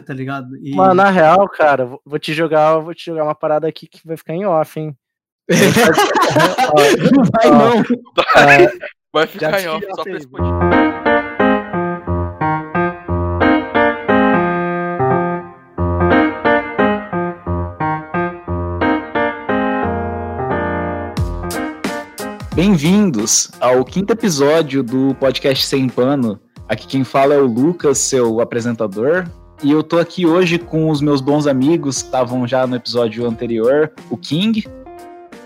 [0.00, 0.56] tá ligado?
[0.56, 0.74] E...
[0.74, 4.16] Mano, na real, cara, vou te jogar, vou te jogar uma parada aqui que vai
[4.16, 4.96] ficar em off, hein?
[7.12, 7.82] não vai, não.
[8.34, 8.68] Vai,
[9.12, 10.28] vai ficar em off só pra esse
[22.54, 26.40] Bem-vindos ao quinto episódio do podcast Sem Pano.
[26.68, 29.26] Aqui quem fala é o Lucas, seu apresentador.
[29.62, 33.24] E eu tô aqui hoje com os meus bons amigos que estavam já no episódio
[33.24, 34.66] anterior, o King.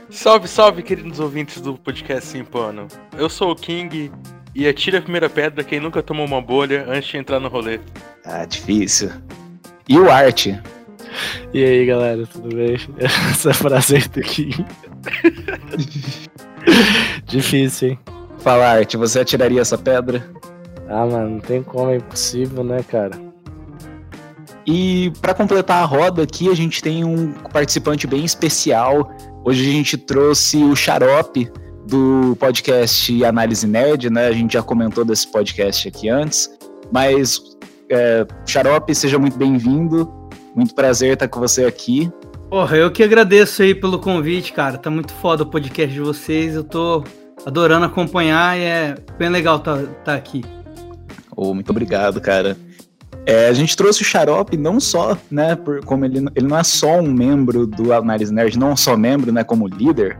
[0.08, 2.88] Salve, salve, queridos ouvintes do podcast Sem Pano.
[3.18, 4.10] Eu sou o King
[4.54, 7.78] e atire a primeira pedra quem nunca tomou uma bolha antes de entrar no rolê.
[8.24, 9.10] Ah, difícil.
[9.86, 10.46] E o Art.
[11.52, 12.78] E aí, galera, tudo bem?
[12.98, 14.64] Essa frase aí do King.
[17.26, 17.98] difícil, hein?
[18.38, 20.26] Fala, Art, você atiraria essa pedra?
[20.88, 23.25] Ah, mano, não tem como, é impossível, né, cara?
[24.66, 29.14] E para completar a roda aqui, a gente tem um participante bem especial.
[29.44, 31.48] Hoje a gente trouxe o Xarope
[31.86, 34.26] do podcast Análise Nerd, né?
[34.26, 36.50] A gente já comentou desse podcast aqui antes.
[36.90, 37.40] Mas,
[37.88, 40.12] é, Xarope, seja muito bem-vindo.
[40.54, 42.10] Muito prazer estar com você aqui.
[42.50, 44.78] Porra, eu que agradeço aí pelo convite, cara.
[44.78, 46.56] Tá muito foda o podcast de vocês.
[46.56, 47.04] Eu tô
[47.44, 50.44] adorando acompanhar e é bem legal estar tá, tá aqui.
[51.36, 52.56] Oh, muito obrigado, cara.
[53.26, 56.62] É, a gente trouxe o Xarope não só, né, por, como ele, ele não é
[56.62, 60.16] só um membro do Análise Nerd, não só membro, né, como líder.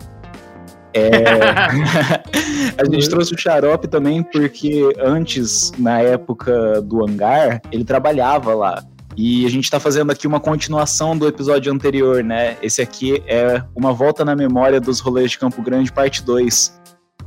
[0.93, 1.09] É,
[2.77, 8.83] a gente trouxe o Xarope também porque antes, na época do hangar, ele trabalhava lá.
[9.17, 12.57] E a gente está fazendo aqui uma continuação do episódio anterior, né?
[12.61, 16.79] Esse aqui é uma volta na memória dos rolês de Campo Grande, parte 2.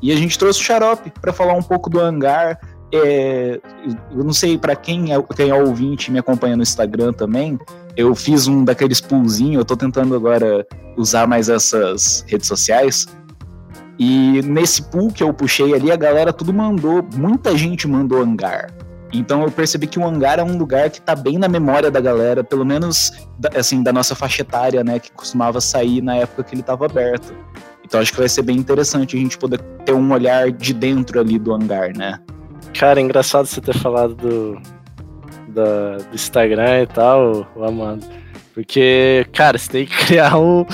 [0.01, 2.59] E a gente trouxe o Xarope para falar um pouco do hangar,
[2.91, 3.59] é,
[4.11, 7.59] eu não sei para quem é, quem é ouvinte me acompanha no Instagram também.
[7.95, 10.65] Eu fiz um daqueles poolzinhos, eu tô tentando agora
[10.97, 13.05] usar mais essas redes sociais.
[13.97, 18.73] E nesse pool que eu puxei ali, a galera tudo mandou, muita gente mandou hangar.
[19.11, 21.99] Então eu percebi que o hangar é um lugar que tá bem na memória da
[21.99, 23.11] galera, pelo menos
[23.55, 27.33] assim, da nossa faixa etária, né, que costumava sair na época que ele estava aberto.
[27.83, 31.19] Então acho que vai ser bem interessante a gente poder ter um olhar de dentro
[31.19, 32.19] ali do hangar, né?
[32.73, 34.61] Cara, é engraçado você ter falado do,
[35.49, 38.05] da, do Instagram e tal, o Amando.
[38.53, 40.65] Porque, cara, você tem que criar um,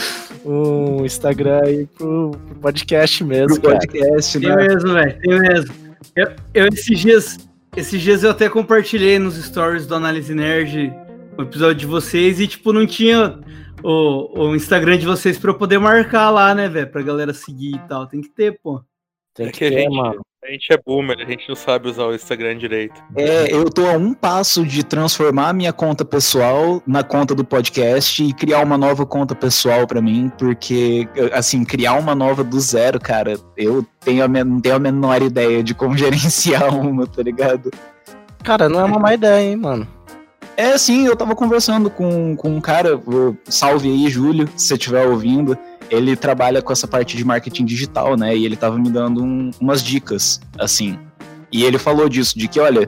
[0.46, 3.60] um Instagram aí pro, pro podcast mesmo.
[3.60, 4.56] Pro podcast, né?
[4.56, 5.76] Tem mesmo, velho, tem mesmo.
[6.16, 7.38] Eu, eu, esses dias,
[7.76, 10.94] esses dias eu até compartilhei nos stories do Análise Nerd
[11.38, 13.40] o episódio de vocês e, tipo, não tinha
[13.84, 16.88] o, o Instagram de vocês pra eu poder marcar lá, né, velho?
[16.88, 18.08] Pra galera seguir e tal.
[18.08, 18.82] Tem que ter, pô.
[19.34, 20.22] Tem é que, que ter, gente, mano.
[20.48, 23.02] A gente é boomer, a gente não sabe usar o Instagram direito.
[23.16, 27.44] É, eu tô a um passo de transformar a minha conta pessoal na conta do
[27.44, 32.60] podcast e criar uma nova conta pessoal para mim, porque, assim, criar uma nova do
[32.60, 37.24] zero, cara, eu tenho a, não tenho a menor ideia de como gerenciar uma, tá
[37.24, 37.72] ligado?
[38.44, 39.88] Cara, não é uma má ideia, hein, mano.
[40.56, 43.02] É, assim, eu tava conversando com, com um cara,
[43.46, 45.58] salve aí, Júlio, se você estiver ouvindo
[45.96, 48.36] ele trabalha com essa parte de marketing digital, né?
[48.36, 50.98] E ele tava me dando um, umas dicas, assim.
[51.52, 52.88] E ele falou disso, de que, olha,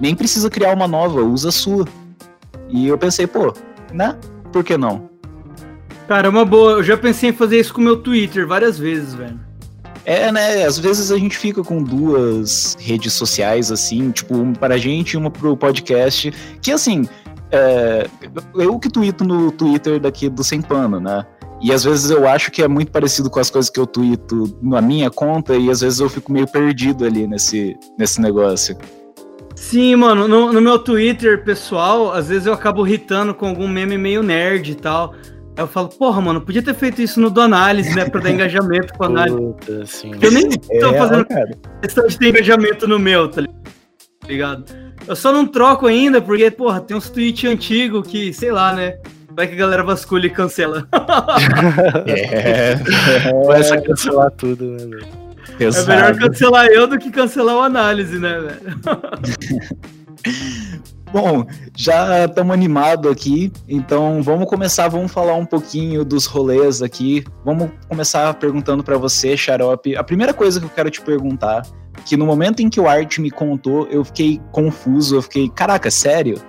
[0.00, 1.86] nem precisa criar uma nova, usa a sua.
[2.68, 3.52] E eu pensei, pô,
[3.92, 4.16] né?
[4.52, 5.10] Por que não?
[6.08, 6.72] Cara, é uma boa.
[6.72, 9.38] Eu já pensei em fazer isso com o meu Twitter várias vezes, velho.
[10.04, 10.64] É, né?
[10.64, 15.16] Às vezes a gente fica com duas redes sociais, assim, tipo, uma pra gente e
[15.16, 16.32] uma pro podcast.
[16.62, 17.08] Que, assim,
[17.50, 18.08] é,
[18.54, 21.26] eu que tweeto no Twitter daqui do Sem Pano, né?
[21.60, 24.58] E às vezes eu acho que é muito parecido com as coisas que eu tweeto
[24.62, 28.76] na minha conta, e às vezes eu fico meio perdido ali nesse, nesse negócio.
[29.54, 33.96] Sim, mano, no, no meu Twitter pessoal, às vezes eu acabo irritando com algum meme
[33.96, 35.14] meio nerd e tal.
[35.56, 38.04] Aí eu falo, porra, mano, podia ter feito isso no do análise, né?
[38.04, 39.36] Pra dar engajamento com a análise.
[39.36, 40.12] Puta, sim.
[40.20, 41.58] Eu nem tô é, fazendo cara.
[41.80, 43.42] questão de ter engajamento no meu, tá
[44.28, 44.64] ligado?
[45.08, 48.98] Eu só não troco ainda, porque, porra, tem uns tweets antigos que, sei lá, né?
[49.36, 50.88] Vai que a galera vasculha e cancela.
[52.08, 52.76] é.
[53.30, 55.06] Começa a cancelar tudo, né, velho?
[55.60, 58.80] É melhor cancelar eu do que cancelar o análise, né, velho?
[61.12, 61.46] Bom,
[61.76, 67.22] já estamos animados aqui, então vamos começar, vamos falar um pouquinho dos rolês aqui.
[67.44, 69.96] Vamos começar perguntando para você, Xarope.
[69.96, 71.62] A primeira coisa que eu quero te perguntar,
[72.06, 75.90] que no momento em que o Art me contou, eu fiquei confuso, eu fiquei, caraca,
[75.90, 76.40] sério?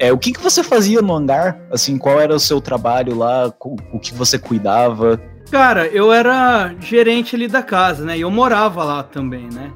[0.00, 1.60] É, o que, que você fazia no hangar?
[1.70, 3.52] Assim, qual era o seu trabalho lá?
[3.92, 5.20] O que você cuidava?
[5.50, 8.16] Cara, eu era gerente ali da casa, né?
[8.16, 9.70] E eu morava lá também, né?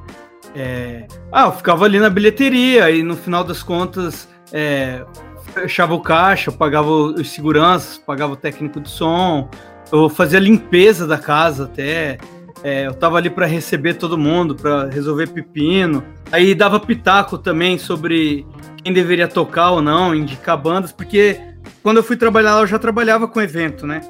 [0.56, 1.06] É...
[1.30, 5.04] Ah, eu ficava ali na bilheteria e no final das contas é...
[5.52, 9.50] fechava o caixa, pagava os seguranças, pagava o técnico de som,
[9.92, 12.16] eu fazia limpeza da casa até.
[12.62, 16.02] É, eu tava ali para receber todo mundo, para resolver pepino.
[16.32, 18.46] Aí dava pitaco também sobre
[18.84, 21.40] quem deveria tocar ou não, indicar bandas, porque
[21.82, 24.02] quando eu fui trabalhar lá eu já trabalhava com evento, né?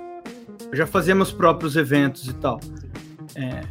[0.71, 2.61] Eu já fazia meus próprios eventos e tal.
[3.37, 3.63] É...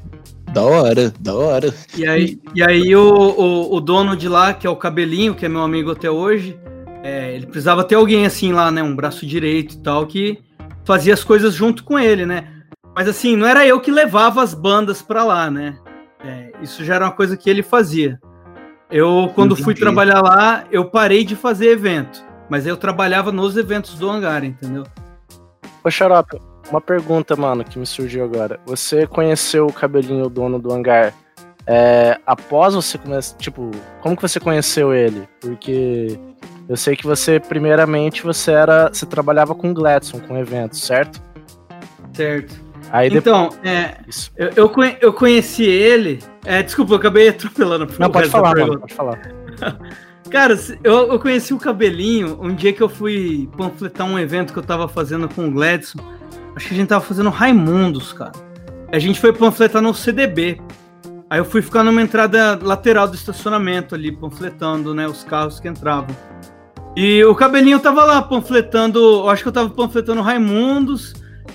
[0.54, 1.74] Da hora, da hora.
[1.98, 5.46] E aí, e aí o, o, o, dono de lá, que é o Cabelinho, que
[5.46, 6.58] é meu amigo até hoje,
[7.04, 8.82] é, ele precisava ter alguém assim lá, né?
[8.82, 10.40] Um braço direito e tal, que
[10.86, 12.48] fazia as coisas junto com ele, né?
[12.96, 15.76] Mas assim, não era eu que levava as bandas para lá, né?
[16.24, 18.20] É, isso já era uma coisa que ele fazia.
[18.90, 19.64] Eu, quando Entendi.
[19.64, 22.24] fui trabalhar lá, eu parei de fazer evento.
[22.50, 24.84] Mas eu trabalhava nos eventos do hangar, entendeu?
[25.84, 26.40] Ô, Xarope,
[26.70, 28.60] uma pergunta, mano, que me surgiu agora.
[28.66, 31.14] Você conheceu o cabelinho, o dono do hangar,
[31.66, 33.38] é, após você começar.
[33.38, 33.72] Tipo,
[34.02, 35.28] como que você conheceu ele?
[35.40, 36.20] Porque
[36.68, 38.90] eu sei que você, primeiramente, você era.
[38.90, 41.22] Você trabalhava com Gladson, com eventos, certo?
[42.14, 42.54] Certo.
[42.94, 43.96] Aí então, é,
[44.38, 46.20] eu, eu, eu, conheci ele.
[46.46, 47.88] É, desculpa, eu acabei atropelando.
[47.98, 49.20] Não, pode falar, mano, pode falar.
[50.30, 54.60] Cara, eu, eu conheci o Cabelinho um dia que eu fui panfletar um evento que
[54.60, 55.98] eu tava fazendo com o Gladson.
[56.56, 58.32] Acho que a gente tava fazendo Raimundos, cara.
[58.92, 60.62] A gente foi panfletar no CDB.
[61.32, 65.68] Aí eu fui ficar numa entrada lateral do estacionamento ali, panfletando, né, os carros que
[65.68, 66.16] entravam.
[66.96, 71.14] E o Cabelinho tava lá panfletando, eu acho que eu tava panfletando Raimundos,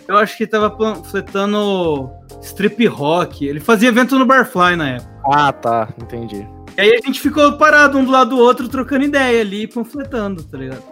[0.08, 2.10] eu acho que tava panfletando
[2.40, 3.46] Strip Rock.
[3.46, 5.20] Ele fazia evento no Barfly na época.
[5.31, 6.49] Ah, tá, entendi.
[6.76, 10.43] E aí a gente ficou parado um do lado do outro, trocando ideia ali, panfletando,
[10.44, 10.82] tá ligado?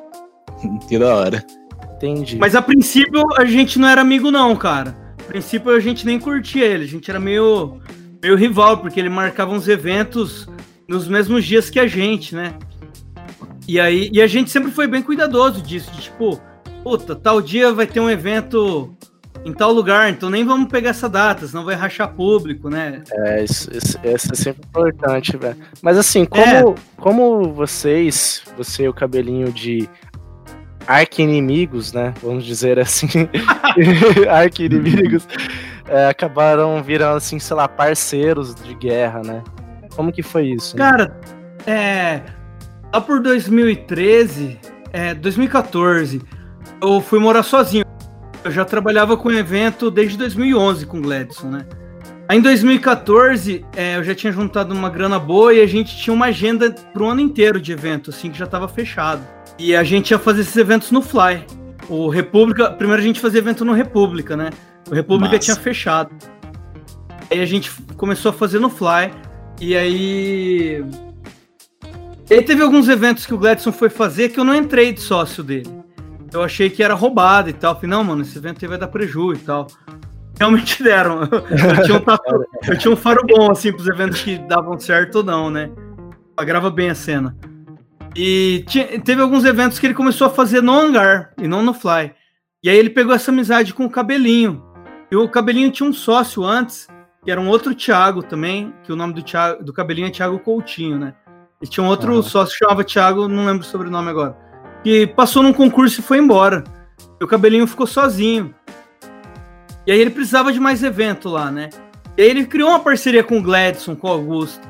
[0.86, 1.44] Que da hora.
[1.96, 2.36] Entendi.
[2.36, 4.96] Mas a princípio a gente não era amigo, não, cara.
[5.18, 7.80] A princípio a gente nem curtia ele, a gente era meio,
[8.22, 10.46] meio rival, porque ele marcava uns eventos
[10.86, 12.54] nos mesmos dias que a gente, né?
[13.66, 16.40] E aí e a gente sempre foi bem cuidadoso disso, de tipo,
[16.82, 18.95] puta, tal dia vai ter um evento
[19.46, 23.04] em tal lugar, então nem vamos pegar essa data, senão vai rachar público, né?
[23.12, 25.56] É, isso, isso, isso é sempre importante, velho.
[25.80, 26.74] Mas assim, como, é.
[26.96, 29.88] como vocês, você e o cabelinho de
[30.84, 32.12] arqui-inimigos, né?
[32.20, 33.06] Vamos dizer assim,
[34.28, 35.28] arqui-inimigos,
[35.88, 39.44] é, acabaram virando, assim, sei lá, parceiros de guerra, né?
[39.94, 40.76] Como que foi isso?
[40.76, 40.90] Né?
[40.90, 41.20] Cara,
[41.64, 42.20] é.
[42.92, 44.58] Lá por 2013,
[44.92, 46.20] é, 2014,
[46.82, 47.86] eu fui morar sozinho.
[48.46, 51.66] Eu já trabalhava com evento desde 2011 com o Gladson, né?
[52.28, 56.14] Aí em 2014, é, eu já tinha juntado uma grana boa e a gente tinha
[56.14, 59.26] uma agenda pro ano inteiro de evento, assim, que já estava fechado.
[59.58, 61.44] E a gente ia fazer esses eventos no Fly.
[61.88, 64.50] O República, primeiro a gente fazia evento no República, né?
[64.88, 65.52] O República Massa.
[65.52, 66.14] tinha fechado.
[67.28, 69.10] Aí a gente começou a fazer no Fly.
[69.60, 70.84] E aí.
[72.30, 75.00] E aí teve alguns eventos que o Gladson foi fazer que eu não entrei de
[75.00, 75.84] sócio dele.
[76.32, 77.74] Eu achei que era roubado e tal.
[77.74, 79.66] Falei, não, mano, esse evento aí vai dar prejuízo e tal.
[80.38, 81.22] Realmente deram.
[81.22, 82.46] Eu tinha um, tatu...
[82.68, 85.70] eu tinha um faro bom, assim, pros eventos que davam certo ou não, né?
[86.36, 87.36] Agrava bem a cena.
[88.14, 91.74] E tinha, teve alguns eventos que ele começou a fazer no hangar e não no
[91.74, 92.14] fly.
[92.62, 94.62] E aí ele pegou essa amizade com o Cabelinho.
[95.10, 96.88] E o Cabelinho tinha um sócio antes,
[97.24, 100.38] que era um outro Thiago também, que o nome do, Thiago, do Cabelinho é Thiago
[100.38, 101.14] Coutinho, né?
[101.60, 102.22] E tinha um outro uhum.
[102.22, 104.36] sócio que chamava Thiago, não lembro o sobrenome agora,
[104.86, 106.62] que passou num concurso e foi embora.
[107.20, 108.54] E o Cabelinho ficou sozinho.
[109.84, 111.70] E aí ele precisava de mais evento lá, né?
[112.16, 114.60] E aí ele criou uma parceria com o Gladson, com o Augusto.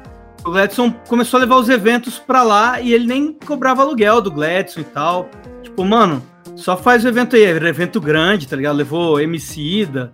[0.43, 4.31] O Gladson começou a levar os eventos pra lá e ele nem cobrava aluguel do
[4.31, 5.29] Gladson e tal.
[5.63, 6.23] Tipo, mano,
[6.55, 7.43] só faz o evento aí.
[7.43, 8.77] Era evento grande, tá ligado?
[8.77, 10.11] Levou Emicida.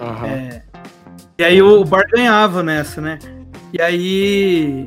[0.00, 0.26] Uhum.
[0.26, 0.62] É...
[1.40, 3.18] E aí o, bar ganhava nessa, né?
[3.72, 4.86] E aí.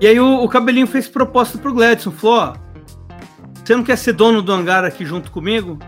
[0.00, 2.10] E aí o, o cabelinho fez proposta pro Gladson.
[2.10, 2.67] Falou: ó,
[3.68, 5.78] você não quer ser dono do hangar aqui junto comigo?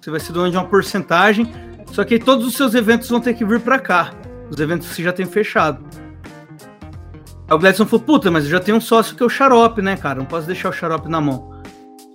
[0.00, 1.52] Você vai ser dono de uma porcentagem.
[1.92, 4.14] Só que todos os seus eventos vão ter que vir para cá.
[4.50, 5.84] Os eventos que você já tem fechado.
[7.46, 9.82] Aí o Gladson falou, puta, mas eu já tenho um sócio que é o Xarope,
[9.82, 10.18] né, cara?
[10.18, 11.50] Não posso deixar o Xarope na mão.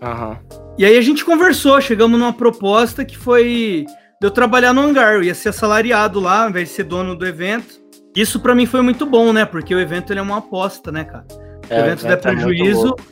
[0.01, 0.36] Uhum.
[0.79, 3.86] E aí a gente conversou, chegamos numa proposta que foi
[4.20, 5.13] de eu trabalhar no hangar.
[5.13, 7.79] Eu ia ser assalariado lá, ao invés de ser dono do evento.
[8.15, 9.46] Isso para mim foi muito bom, né?
[9.46, 11.27] Porque o evento ele é uma aposta, né, cara?
[11.70, 13.03] É, o evento der prejuízo, louco,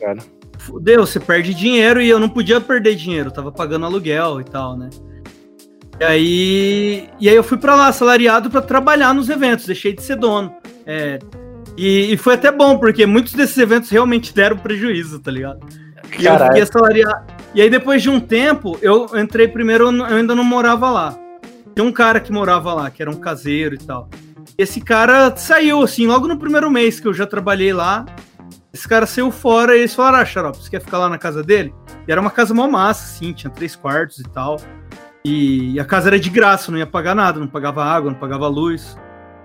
[0.61, 4.43] fudeu, você perde dinheiro e eu não podia perder dinheiro, eu tava pagando aluguel e
[4.43, 4.89] tal, né?
[5.99, 10.01] E aí, e aí eu fui para lá, assalariado, para trabalhar nos eventos, deixei de
[10.01, 10.51] ser dono.
[10.85, 11.19] É,
[11.77, 15.59] e, e, foi até bom, porque muitos desses eventos realmente deram prejuízo, tá ligado?
[16.17, 17.25] E eu fiquei assalariado.
[17.53, 21.17] E aí, depois de um tempo, eu entrei primeiro, eu ainda não morava lá.
[21.73, 24.09] Tem um cara que morava lá, que era um caseiro e tal.
[24.57, 28.05] Esse cara saiu, assim, logo no primeiro mês que eu já trabalhei lá.
[28.73, 31.43] Esse cara saiu fora e eles falaram: Ah, Xarope, você quer ficar lá na casa
[31.43, 31.73] dele?
[32.07, 34.57] E era uma casa mó massa, assim, tinha três quartos e tal.
[35.25, 38.47] E a casa era de graça, não ia pagar nada, não pagava água, não pagava
[38.47, 38.97] luz.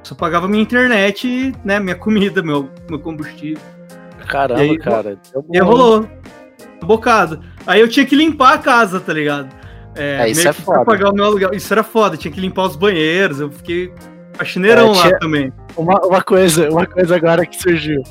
[0.02, 1.80] Só pagava minha internet, né?
[1.80, 3.60] Minha comida, meu, meu combustível.
[4.28, 5.18] Caramba, E aí, cara.
[5.52, 6.08] E rolou.
[6.82, 7.40] Um bocado.
[7.66, 9.48] Aí eu tinha que limpar a casa, tá ligado?
[9.96, 10.84] É, isso é que pra foda.
[10.84, 11.50] pagar o meu aluguel.
[11.52, 13.40] Isso era foda, tinha que limpar os banheiros.
[13.40, 13.92] Eu fiquei
[14.34, 15.52] faxineirão É, lá tinha- também.
[15.76, 18.02] Uma, uma coisa, uma coisa agora que surgiu.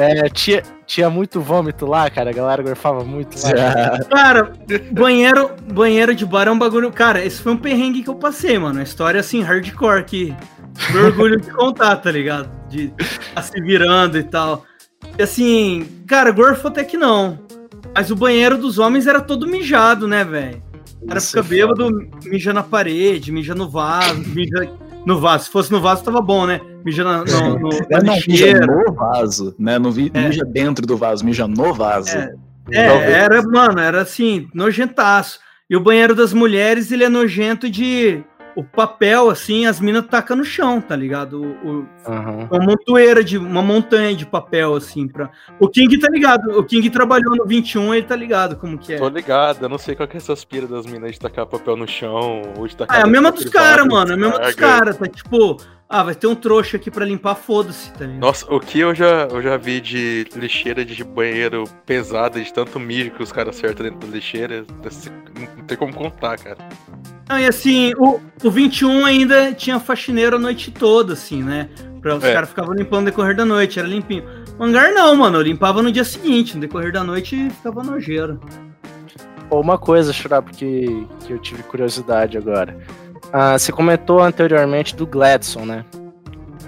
[0.00, 2.30] É, tinha, tinha muito vômito lá, cara.
[2.30, 3.50] A galera gorfava muito lá.
[3.50, 4.04] Já.
[4.04, 4.52] Cara,
[4.90, 6.90] banheiro, banheiro de bar é um bagulho.
[6.90, 8.76] Cara, esse foi um perrengue que eu passei, mano.
[8.76, 10.34] Uma história assim, hardcore que
[11.04, 12.50] orgulho de contar, tá ligado?
[12.68, 12.92] De
[13.34, 14.64] tá se virando e tal.
[15.18, 17.38] E assim, cara, gorfo até que não.
[17.94, 20.62] Mas o banheiro dos homens era todo mijado, né, velho?
[21.02, 21.90] O cara Isso fica é bêbado,
[22.24, 24.70] mija na parede, mija no vaso, mija
[25.04, 25.44] no vaso.
[25.44, 26.60] Se fosse no vaso, tava bom, né?
[26.84, 29.78] Mija na, no, no, É, não, mija no vaso, né?
[29.78, 30.28] Não vi, É.
[30.28, 32.16] mija dentro do vaso, mija no vaso.
[32.16, 32.34] É.
[32.72, 35.40] É, era, mano, era assim, nojentaço.
[35.68, 38.22] E o banheiro das mulheres, ele é nojento de.
[38.56, 41.40] O papel, assim, as minas tacam no chão, tá ligado?
[41.42, 42.48] O, o- Aham.
[42.50, 43.38] uma montoeira de.
[43.38, 45.06] Uma montanha de papel, assim.
[45.08, 45.30] Pra...
[45.58, 46.58] O King tá ligado.
[46.58, 48.98] O King trabalhou no 21, ele tá ligado como que é.
[48.98, 51.76] Tô ligado, eu não sei qual que é essas piras das minas de tacar papel
[51.76, 52.96] no chão, ou de tacar.
[52.96, 54.10] Ah, é a mesma dos caras, mano.
[54.10, 54.96] É a mesma dos caras.
[54.96, 55.56] Tá tipo,
[55.88, 58.20] ah, vai ter um trouxa aqui pra limpar, foda-se, tá ligado?
[58.20, 62.78] Nossa, o que eu já, eu já vi de lixeira de banheiro pesada, de tanto
[62.78, 64.64] mijo que os caras acertam dentro da lixeira,
[65.58, 66.58] não tem como contar, cara.
[67.30, 71.68] Não, e assim, o, o 21 ainda tinha faxineiro a noite toda, assim, né?
[72.02, 72.32] Pra os É.
[72.32, 74.24] caras ficavam limpando no decorrer da noite, era limpinho.
[74.58, 78.40] O hangar não, mano, eu limpava no dia seguinte, no decorrer da noite ficava nojeiro.
[79.48, 82.76] Uma coisa, Churap, que, que eu tive curiosidade agora.
[83.32, 85.84] Ah, você comentou anteriormente do Gladson, né?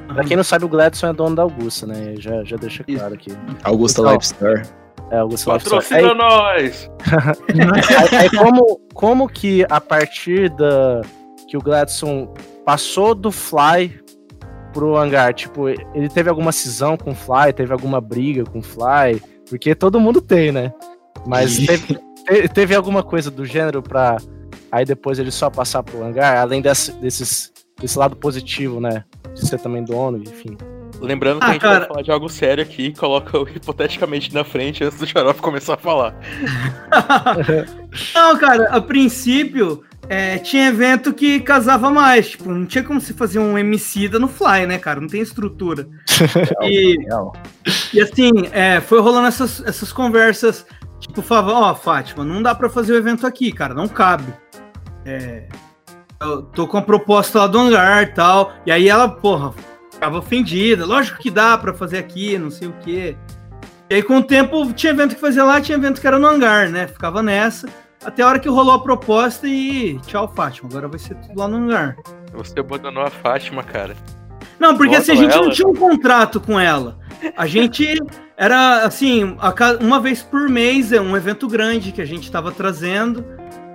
[0.08, 2.14] Pra quem não sabe, o Gladson é dono da Augusta, né?
[2.18, 3.32] Já, já deixa claro aqui.
[3.64, 4.62] Augusta Então, Life Store.
[5.10, 5.62] É, Life Store.
[5.62, 6.90] Patrocina nós!
[7.52, 11.02] Aí, aí como, como que a partir da
[11.48, 12.32] que o Gladson
[12.64, 14.00] passou do Fly
[14.72, 18.62] pro hangar, tipo, ele teve alguma cisão com o Fly, teve alguma briga com o
[18.62, 20.72] Fly, porque todo mundo tem, né?
[21.26, 21.94] Mas teve,
[22.26, 24.16] te- teve alguma coisa do gênero pra
[24.70, 29.04] aí depois ele só passar pro hangar, além desse, desses, desse lado positivo, né?
[29.34, 30.56] De ser também dono, enfim.
[31.02, 31.78] Lembrando que Ah, a gente cara.
[31.80, 35.40] vai falar de algo sério aqui e coloca o hipoteticamente na frente antes do xarope
[35.42, 36.14] começar a falar.
[38.14, 43.12] não, cara, a princípio é, tinha evento que casava mais, tipo, não tinha como se
[43.14, 45.00] fazer um Emicida no Fly, né, cara?
[45.00, 45.88] Não tem estrutura.
[46.62, 46.96] E.
[47.92, 50.66] E assim, é, foi rolando essas, essas conversas,
[51.00, 54.32] tipo, falava, ó, Fátima, não dá pra fazer o evento aqui, cara, não cabe.
[55.04, 55.48] É,
[56.20, 59.52] eu tô com a proposta lá do hangar e tal, e aí ela, porra,
[60.02, 63.16] ficava ofendida, lógico que dá pra fazer aqui, não sei o quê.
[63.88, 66.26] E aí com o tempo, tinha evento que fazia lá, tinha evento que era no
[66.26, 67.68] hangar, né, ficava nessa,
[68.04, 71.46] até a hora que rolou a proposta e tchau, Fátima, agora vai ser tudo lá
[71.46, 71.96] no hangar.
[72.32, 73.94] Você abandonou a Fátima, cara.
[74.58, 76.98] Não, porque assim, a gente não ela- tinha um contrato com ela.
[77.36, 77.96] A gente
[78.36, 79.36] era assim,
[79.80, 83.24] uma vez por mês, é um evento grande que a gente tava trazendo.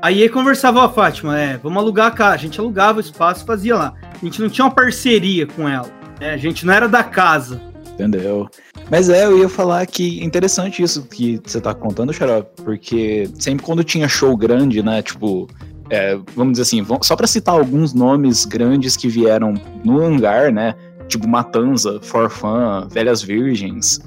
[0.01, 2.33] Aí conversava, ó, Fátima, é, vamos alugar a casa.
[2.33, 3.93] A gente alugava o espaço e fazia lá.
[4.13, 5.96] A gente não tinha uma parceria com ela.
[6.19, 6.33] Né?
[6.33, 7.61] A gente não era da casa.
[7.93, 8.47] Entendeu?
[8.91, 13.65] Mas é, eu ia falar que interessante isso que você tá contando, Xarope, porque sempre
[13.65, 15.47] quando tinha show grande, né, tipo,
[15.89, 20.75] é, vamos dizer assim, só pra citar alguns nomes grandes que vieram no hangar, né,
[21.07, 23.99] tipo Matanza, Forfan, Velhas Virgens,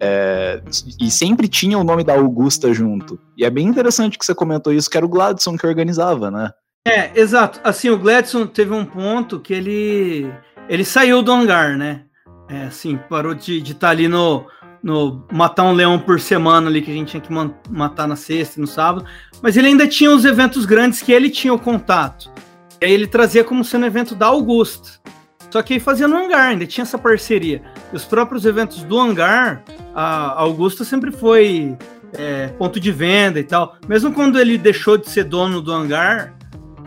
[0.00, 0.60] é,
[1.00, 3.18] e sempre tinha o nome da Augusta junto.
[3.36, 6.50] E é bem interessante que você comentou isso, que era o Gladson que organizava, né?
[6.86, 7.60] É, exato.
[7.62, 10.32] Assim, o Gladson teve um ponto que ele
[10.68, 12.02] ele saiu do hangar, né?
[12.48, 14.46] É, assim, parou de estar ali no,
[14.82, 17.32] no matar um leão por semana ali que a gente tinha que
[17.70, 19.04] matar na sexta e no sábado,
[19.42, 22.30] mas ele ainda tinha os eventos grandes que ele tinha o contato.
[22.80, 24.90] E aí ele trazia como sendo evento da Augusta.
[25.50, 27.62] Só que aí fazia no hangar, ainda tinha essa parceria.
[27.92, 31.76] E os próprios eventos do hangar, a Augusta sempre foi
[32.12, 33.76] é, ponto de venda e tal.
[33.88, 36.34] Mesmo quando ele deixou de ser dono do hangar,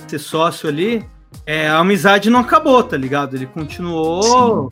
[0.08, 1.06] ser sócio ali,
[1.46, 3.36] é, a amizade não acabou, tá ligado?
[3.36, 4.70] Ele continuou.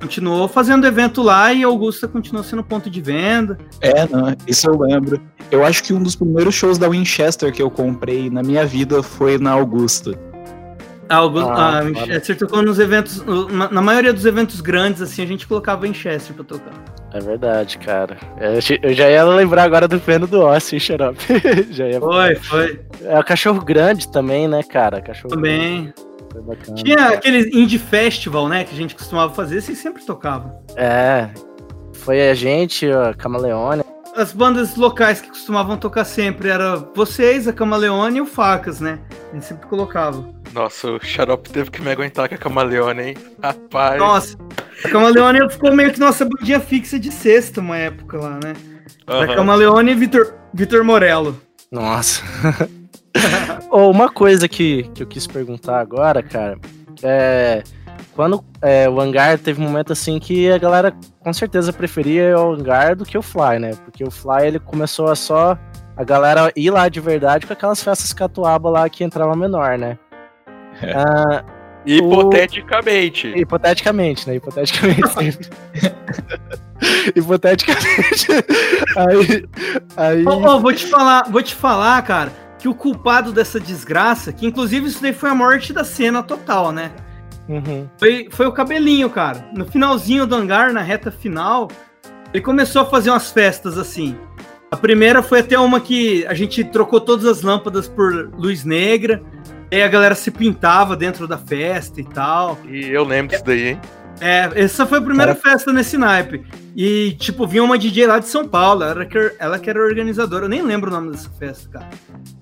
[0.00, 3.58] Continuou fazendo evento lá e Augusta continuou sendo ponto de venda.
[3.82, 5.20] É, não, isso eu lembro.
[5.50, 9.02] Eu acho que um dos primeiros shows da Winchester que eu comprei na minha vida
[9.02, 10.18] foi na Augusta.
[11.06, 11.86] A Augusta, Ah, a claro.
[11.88, 13.22] Winchester tocou nos eventos.
[13.50, 16.72] Na, na maioria dos eventos grandes, assim, a gente colocava Winchester pra tocar.
[17.12, 18.16] É verdade, cara.
[18.38, 21.18] É, Eu já ia lembrar agora do peno do Austin, Xarope.
[21.70, 22.00] já ia...
[22.00, 22.80] Foi, foi.
[23.04, 25.00] É o cachorro grande também, né, cara?
[25.00, 25.82] Cachorro Também.
[25.82, 25.94] grande,
[26.32, 26.76] foi bacana.
[26.76, 28.64] Tinha aquele Indie Festival, né?
[28.64, 30.62] Que a gente costumava fazer, vocês sempre tocavam.
[30.76, 31.28] É.
[31.94, 33.82] foi a gente, a Camaleone.
[34.16, 38.98] As bandas locais que costumavam tocar sempre era vocês, a Camaleone e o Facas, né?
[39.30, 40.24] A gente sempre colocava.
[40.52, 43.16] Nossa, o Xarope teve que me aguentar com a Camaleone, hein?
[43.40, 43.98] Rapaz.
[44.00, 44.36] Nossa,
[44.84, 48.54] a Camaleone ficou meio que nossa bandinha fixa de sexta uma época lá, né?
[49.08, 49.26] Uhum.
[49.26, 51.40] Da Camaleone e Vitor, Vitor Morello.
[51.70, 52.22] Nossa.
[53.70, 56.58] oh, uma coisa que, que eu quis perguntar agora, cara,
[57.02, 57.62] é
[58.14, 62.52] quando é, o hangar teve um momento assim que a galera com certeza preferia o
[62.52, 63.70] hangar do que o Fly, né?
[63.84, 65.58] Porque o Fly ele começou a só
[65.96, 69.98] a galera ir lá de verdade com aquelas festas catuaba lá que entrava menor, né?
[70.82, 70.92] É.
[70.92, 71.44] Ah,
[71.86, 73.28] Hipoteticamente.
[73.28, 73.38] O...
[73.38, 74.36] Hipoteticamente, né?
[74.36, 75.00] Hipoteticamente
[77.14, 78.26] Hipoteticamente.
[78.96, 79.48] aí.
[79.96, 80.24] aí...
[80.26, 84.46] Oh, oh, vou te falar, vou te falar, cara, que o culpado dessa desgraça, que
[84.46, 86.90] inclusive isso daí foi a morte da cena total, né?
[87.48, 87.88] Uhum.
[87.98, 89.48] Foi, foi o cabelinho, cara.
[89.54, 91.68] No finalzinho do hangar, na reta final,
[92.32, 94.16] ele começou a fazer umas festas assim.
[94.70, 99.20] A primeira foi até uma que a gente trocou todas as lâmpadas por luz negra.
[99.70, 102.58] E aí a galera se pintava dentro da festa e tal.
[102.68, 103.80] E eu lembro disso daí, hein?
[104.20, 105.52] É, essa foi a primeira Cara...
[105.52, 106.44] festa nesse naipe.
[106.76, 110.44] E, tipo, vinha uma DJ lá de São Paulo, ela que, ela que era organizadora,
[110.44, 111.90] eu nem lembro o nome dessa festa, cara.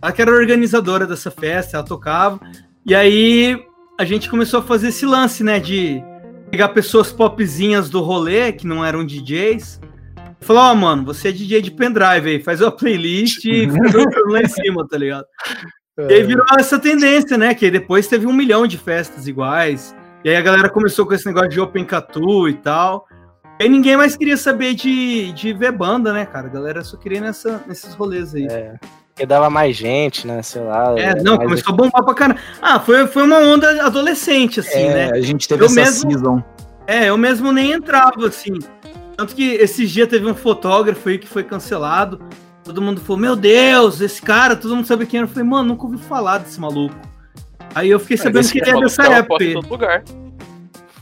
[0.03, 2.41] Ela que era organizadora dessa festa, ela tocava.
[2.85, 3.63] E aí
[3.99, 5.61] a gente começou a fazer esse lance, né?
[5.61, 6.03] De
[6.51, 9.81] pegar pessoas popzinhas do rolê, que não eram DJs.
[10.41, 13.95] Falou, ó, oh, mano, você é DJ de pendrive aí, faz uma playlist e faz
[13.95, 15.27] o lá em cima, tá ligado?
[16.09, 17.55] E aí virou essa tendência, né?
[17.55, 19.95] Que depois teve um milhão de festas iguais.
[20.25, 23.07] E aí a galera começou com esse negócio de Open Catu e tal.
[23.59, 26.47] E aí ninguém mais queria saber de, de ver banda, né, cara?
[26.47, 28.47] A galera só queria nessa, nesses rolês aí.
[28.49, 28.75] É.
[29.19, 30.41] Porque dava mais gente, né?
[30.43, 30.95] Sei lá.
[30.97, 32.41] É, não, começou a bombar pra caramba.
[32.63, 35.11] Ah, foi, foi uma onda adolescente, assim, é, né?
[35.13, 36.45] A gente teve eu essa mesmo, season.
[36.87, 38.53] É, eu mesmo nem entrava, assim.
[39.17, 42.21] Tanto que esses dias teve um fotógrafo aí que foi cancelado.
[42.69, 45.27] Todo mundo falou, meu Deus, esse cara, todo mundo sabe quem era.
[45.27, 46.95] Eu falei, mano, nunca ouvi falar desse maluco.
[47.75, 49.45] Aí eu fiquei é, sabendo que ele é dessa época.
[49.71, 50.05] Lugar.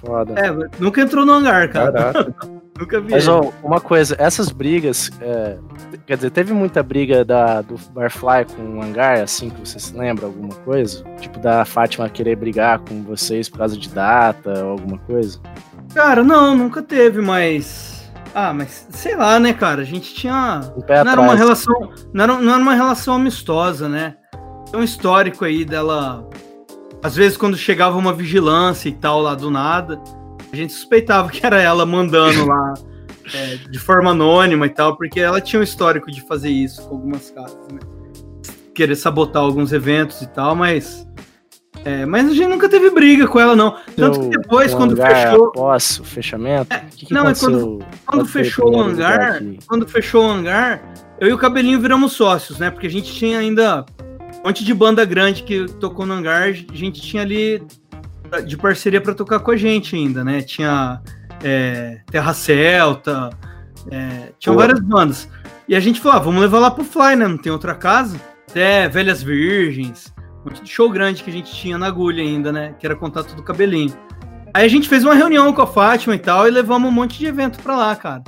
[0.00, 0.34] Foda.
[0.36, 2.12] É, nunca entrou no hangar, cara.
[2.78, 3.10] nunca vi.
[3.10, 5.58] Mas, ó, uma coisa, essas brigas, é,
[6.06, 9.92] Quer dizer, teve muita briga da, do Barfly com o Hangar, assim, que você se
[9.92, 11.02] lembra, alguma coisa?
[11.20, 15.40] Tipo, da Fátima querer brigar com vocês por causa de data ou alguma coisa?
[15.92, 17.95] Cara, não, nunca teve, mas.
[18.38, 19.80] Ah, mas sei lá, né, cara?
[19.80, 20.60] A gente tinha.
[20.76, 21.90] Um não era uma relação.
[22.12, 24.16] Não era, não era uma relação amistosa, né?
[24.70, 26.28] Tem um histórico aí dela.
[27.02, 29.98] Às vezes, quando chegava uma vigilância e tal lá do nada,
[30.52, 32.74] a gente suspeitava que era ela mandando lá
[33.32, 36.96] é, de forma anônima e tal, porque ela tinha um histórico de fazer isso com
[36.96, 37.80] algumas casas, né?
[38.74, 41.05] Querer sabotar alguns eventos e tal, mas.
[41.86, 43.76] É, mas a gente nunca teve briga com ela, não.
[43.96, 45.46] Tanto que depois, quando fechou.
[45.50, 46.74] Após o fechamento?
[46.74, 49.40] É, que que não, é quando, quando fechou o hangar.
[49.68, 50.82] Quando fechou o hangar,
[51.20, 52.72] eu e o cabelinho viramos sócios, né?
[52.72, 53.86] Porque a gente tinha ainda
[54.40, 57.62] um monte de banda grande que tocou no hangar, a gente tinha ali
[58.44, 60.42] de parceria para tocar com a gente ainda, né?
[60.42, 61.00] Tinha
[61.44, 63.30] é, Terra Celta,
[63.92, 65.28] é, tinham várias bandas.
[65.68, 67.28] E a gente falou, ah, vamos levar lá pro Fly, né?
[67.28, 68.20] Não tem outra casa.
[68.50, 70.12] Até Velhas Virgens,
[70.46, 72.74] um de show grande que a gente tinha na agulha ainda, né?
[72.78, 73.92] Que era contato do cabelinho.
[74.54, 77.18] Aí a gente fez uma reunião com a Fátima e tal, e levamos um monte
[77.18, 78.22] de evento pra lá, cara.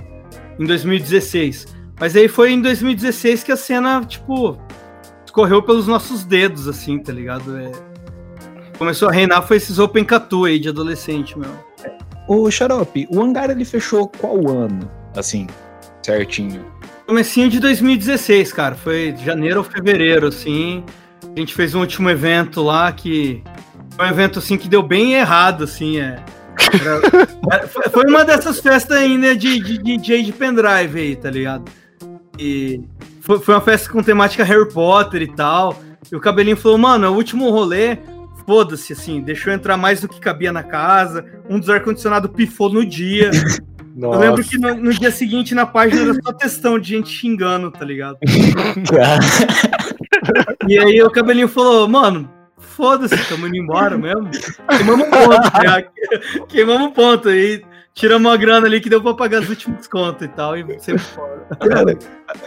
[0.58, 1.76] Em 2016.
[1.98, 4.58] Mas aí foi em 2016 que a cena, tipo,
[5.24, 7.56] escorreu pelos nossos dedos, assim, tá ligado?
[7.56, 7.72] É...
[8.76, 11.50] Começou a reinar, foi esses Open Catu aí de adolescente, meu.
[12.28, 14.88] O Xarope, o hangar ele fechou qual ano?
[15.16, 15.46] Assim,
[16.02, 16.64] certinho.
[17.06, 18.74] Comecinho de 2016, cara.
[18.74, 20.84] Foi janeiro ou fevereiro, assim.
[21.38, 23.44] A gente fez um último evento lá que.
[23.94, 26.00] Foi um evento assim que deu bem errado, assim.
[26.00, 26.20] É.
[26.74, 27.68] Era...
[27.92, 31.70] foi uma dessas festas ainda de, de, de DJ de pendrive aí, tá ligado?
[32.36, 32.80] E
[33.20, 35.80] foi, foi uma festa com temática Harry Potter e tal.
[36.10, 37.98] E o cabelinho falou, mano, é o último rolê
[38.44, 41.24] foda-se, assim, deixou entrar mais do que cabia na casa.
[41.48, 43.30] Um dos ar-condicionado pifou no dia.
[43.94, 44.16] Nossa.
[44.16, 47.70] Eu lembro que no, no, dia seguinte na página era só textão de gente xingando,
[47.70, 48.16] tá ligado?
[50.68, 54.30] e aí o cabelinho falou, mano, foda-se, tamo indo embora mesmo.
[54.68, 55.86] Queimamos um ponto, né?
[56.48, 57.28] Queimamos um ponto.
[57.28, 57.62] aí
[57.98, 61.02] tiramos uma grana ali que deu pra pagar os últimos contos e tal, e sempre
[61.02, 61.46] fora.
[61.58, 61.98] Cara,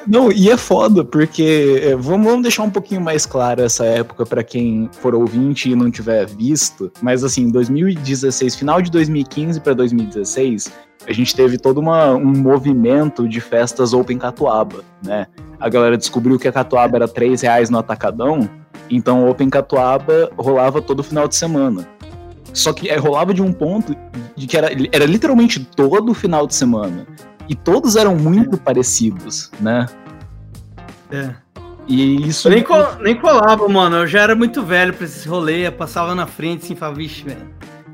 [0.08, 4.26] não, e é foda, porque é, vamos, vamos deixar um pouquinho mais claro essa época
[4.26, 9.74] para quem for ouvinte e não tiver visto, mas assim, 2016, final de 2015 para
[9.74, 10.72] 2016,
[11.06, 15.28] a gente teve todo uma, um movimento de festas Open Catuaba, né?
[15.60, 18.50] A galera descobriu que a Catuaba era 3 reais no atacadão,
[18.90, 21.88] então Open Catuaba rolava todo final de semana.
[22.54, 23.96] Só que é, rolava de um ponto
[24.36, 27.06] de que era, era literalmente todo final de semana.
[27.48, 29.86] E todos eram muito parecidos, né?
[31.12, 31.34] É.
[31.88, 32.48] E isso.
[32.48, 33.98] Eu nem, col nem colava, mano.
[33.98, 35.68] Eu já era muito velho pra esse rolê.
[35.68, 37.50] Eu passava na frente assim, falava, vixe, velho.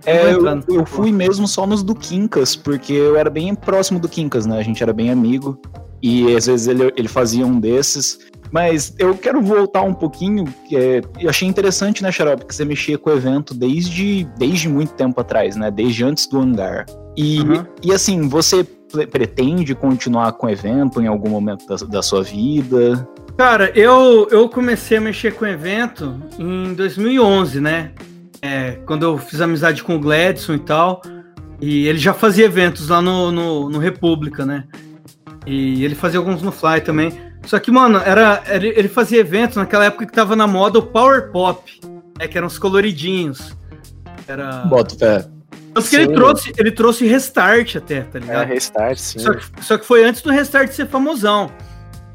[0.06, 4.08] É, eu, eu fui mesmo só nos do Quincas, porque eu era bem próximo do
[4.08, 4.58] Quincas, né?
[4.58, 5.60] A gente era bem amigo.
[6.02, 8.20] E às vezes ele, ele fazia um desses.
[8.52, 10.46] Mas eu quero voltar um pouquinho.
[10.72, 14.94] É, eu achei interessante, né, Xarope, que você mexia com o evento desde, desde muito
[14.94, 15.70] tempo atrás, né?
[15.70, 16.86] Desde antes do hangar.
[17.16, 17.66] E, uhum.
[17.84, 18.64] e assim, você
[19.12, 23.08] pretende continuar com o evento em algum momento da, da sua vida?
[23.38, 27.92] Cara, eu, eu comecei a mexer com o evento em 2011, né?
[28.42, 31.02] É, quando eu fiz amizade com o Gladson e tal.
[31.60, 34.66] E ele já fazia eventos lá no, no, no República, né?
[35.48, 37.18] E ele fazia alguns no Fly também.
[37.46, 41.32] Só que, mano, era, ele, fazia eventos naquela época que tava na moda o Power
[41.32, 41.80] Pop,
[42.20, 43.56] né, que eram os coloridinhos.
[44.28, 44.66] Era.
[44.66, 45.26] Bota fé.
[45.74, 48.42] Tanto que ele trouxe, ele trouxe restart até, tá ligado?
[48.42, 49.20] É, restart, sim.
[49.20, 51.50] Só que, só que foi antes do restart ser famosão.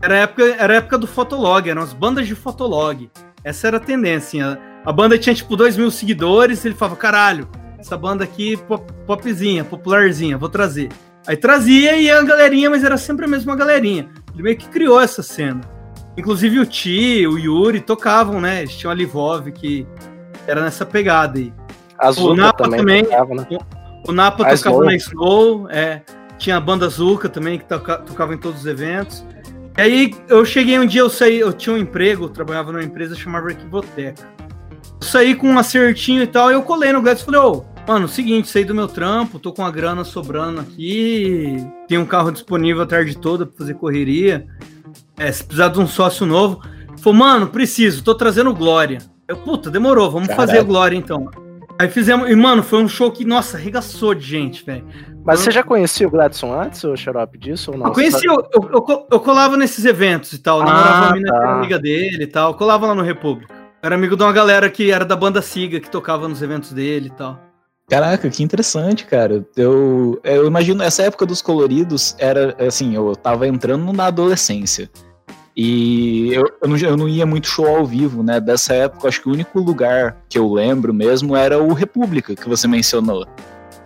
[0.03, 3.09] Era a época, era a época do Fotolog, eram as bandas de Fotolog.
[3.43, 4.59] Essa era a tendência.
[4.85, 8.93] A, a banda tinha tipo 2 mil seguidores, ele falava, caralho, essa banda aqui pop,
[9.07, 10.91] popzinha, popularzinha, vou trazer.
[11.27, 14.09] Aí trazia e a galerinha, mas era sempre a mesma galerinha.
[14.35, 15.61] Ele meio que criou essa cena.
[16.17, 18.61] Inclusive o Ti, o Yuri tocavam, né?
[18.61, 19.87] Eles tinham a Livov que
[20.47, 21.53] era nessa pegada aí.
[22.19, 23.47] o Napa também, também tocava, né?
[24.07, 26.03] O Napa a tocava na Slow, é.
[26.39, 29.25] Tinha a banda Zuka também, que toca, tocava em todos os eventos.
[29.79, 32.83] E aí eu cheguei um dia, eu saí, eu tinha um emprego, eu trabalhava numa
[32.83, 34.29] empresa chamada Arquivoteca.
[35.01, 37.65] Eu saí com um acertinho e tal, e eu colei no Gladys e falei, ô,
[37.87, 41.57] Mano, seguinte, saí do meu trampo, tô com a grana sobrando aqui,
[41.89, 44.47] tem um carro disponível a tarde toda pra fazer correria.
[45.19, 46.63] É, se precisar de um sócio novo.
[46.99, 48.99] Falei, mano, preciso, tô trazendo Glória.
[49.27, 50.49] Eu, puta, demorou, vamos Caralho.
[50.49, 51.29] fazer Glória então.
[51.79, 54.87] Aí fizemos, e mano, foi um show que, nossa, arregaçou de gente, velho.
[55.25, 57.87] Mas você já conhecia o Gladson antes, ou Xarope, disso ou não?
[57.87, 61.55] Eu conheci, eu, eu, eu, colava nesses eventos e tal, ah, namorava uma mina tá.
[61.55, 63.53] amiga dele e tal, eu colava lá no República.
[63.83, 67.09] Era amigo de uma galera que era da banda Siga, que tocava nos eventos dele
[67.09, 67.52] e tal.
[67.89, 69.47] Caraca, que interessante, cara.
[69.57, 74.91] Eu, eu imagino, essa época dos coloridos era assim, eu tava entrando na adolescência.
[75.55, 78.41] E eu, eu, não, eu não ia muito show ao vivo, né?
[78.41, 82.49] Dessa época, acho que o único lugar que eu lembro mesmo era o República, que
[82.49, 83.27] você mencionou.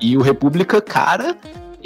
[0.01, 1.37] E o República, cara,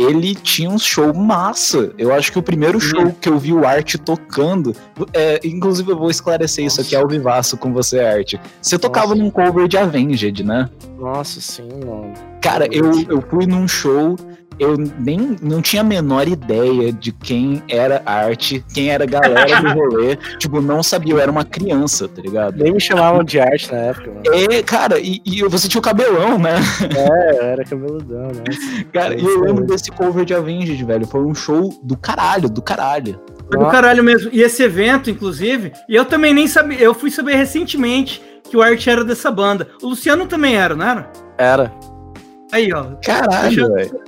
[0.02, 1.92] ele tinha um show massa.
[1.98, 4.74] Eu acho que o primeiro show que eu vi o Art tocando,
[5.12, 6.80] é, inclusive eu vou esclarecer Nossa.
[6.80, 8.34] isso aqui ao vivaço com você, Art.
[8.60, 9.22] Você tocava Nossa.
[9.22, 10.68] num cover de Avenged, né?
[10.98, 12.14] Nossa, sim, mano.
[12.40, 14.16] Cara, eu, eu fui num show
[14.60, 19.62] eu nem não tinha a menor ideia de quem era arte, quem era a galera
[19.62, 20.16] do rolê.
[20.38, 22.62] tipo, não sabia, eu era uma criança, tá ligado?
[22.62, 24.10] Nem me chamavam de arte na época.
[24.10, 24.22] Mano.
[24.52, 26.56] É, cara, e, e, você tinha o cabelão, né?
[26.94, 28.44] É, eu era cabeludão, né?
[28.92, 31.06] Cara, e eu lembro desse cover de Avenged, velho.
[31.06, 33.18] Foi um show do caralho, do caralho.
[33.50, 34.30] Foi do caralho mesmo.
[34.32, 38.62] E esse evento, inclusive, e eu também nem sabia, eu fui saber recentemente que o
[38.62, 39.68] Art era dessa banda.
[39.82, 41.12] O Luciano também era, não era?
[41.38, 41.72] Era.
[42.52, 42.84] Aí, ó.
[43.04, 44.00] Caralho, velho.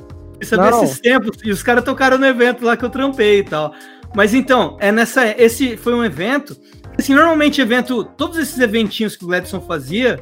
[0.43, 1.39] Isso é desses tempos.
[1.45, 3.73] E os caras tocaram no evento lá que eu trampei e tal.
[4.15, 5.25] Mas então, é nessa.
[5.41, 6.57] Esse foi um evento.
[6.99, 8.05] Assim, normalmente evento.
[8.05, 10.19] Todos esses eventinhos que o Gladson fazia.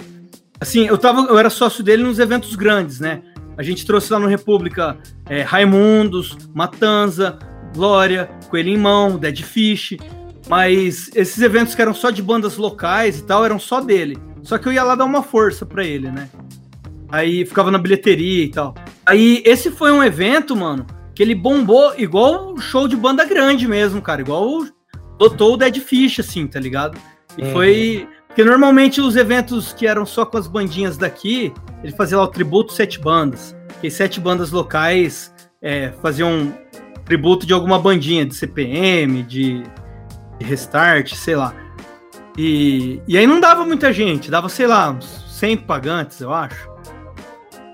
[0.61, 3.23] Assim, eu, tava, eu era sócio dele nos eventos grandes, né?
[3.57, 7.39] A gente trouxe lá no República é, Raimundos, Matanza,
[7.75, 9.97] Glória, Coelho em Mão, Dead Fish.
[10.49, 14.19] Mas esses eventos que eram só de bandas locais e tal, eram só dele.
[14.43, 16.29] Só que eu ia lá dar uma força para ele, né?
[17.09, 18.75] Aí ficava na bilheteria e tal.
[19.11, 24.01] Aí esse foi um evento, mano, que ele bombou igual show de banda grande mesmo,
[24.01, 24.21] cara.
[24.21, 24.65] Igual
[25.21, 26.97] lotou o Dead Fish, assim, tá ligado?
[27.37, 27.51] E uhum.
[27.51, 28.09] foi.
[28.29, 32.29] Porque normalmente os eventos que eram só com as bandinhas daqui, ele fazia lá o
[32.29, 33.57] tributo sete bandas.
[33.81, 36.55] Que sete bandas locais é, faziam
[37.05, 39.65] tributo de alguma bandinha, de CPM, de,
[40.39, 41.53] de Restart, sei lá.
[42.39, 46.70] E, e aí não dava muita gente, dava, sei lá, uns 100 pagantes, eu acho.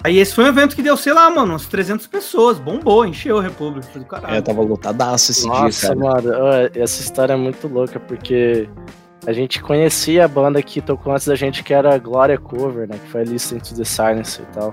[0.06, 3.38] Aí esse foi um evento que deu, sei lá, mano, umas 300 pessoas, bombou, encheu
[3.38, 4.36] a República do caralho.
[4.36, 6.22] É, tava lotadaço esse Nossa, dia, cara.
[6.22, 8.68] mano, essa história é muito louca, porque
[9.26, 13.00] a gente conhecia a banda que tocou antes da gente, que era Glória Cover, né,
[13.02, 14.72] que foi Listen to the Silence e tal.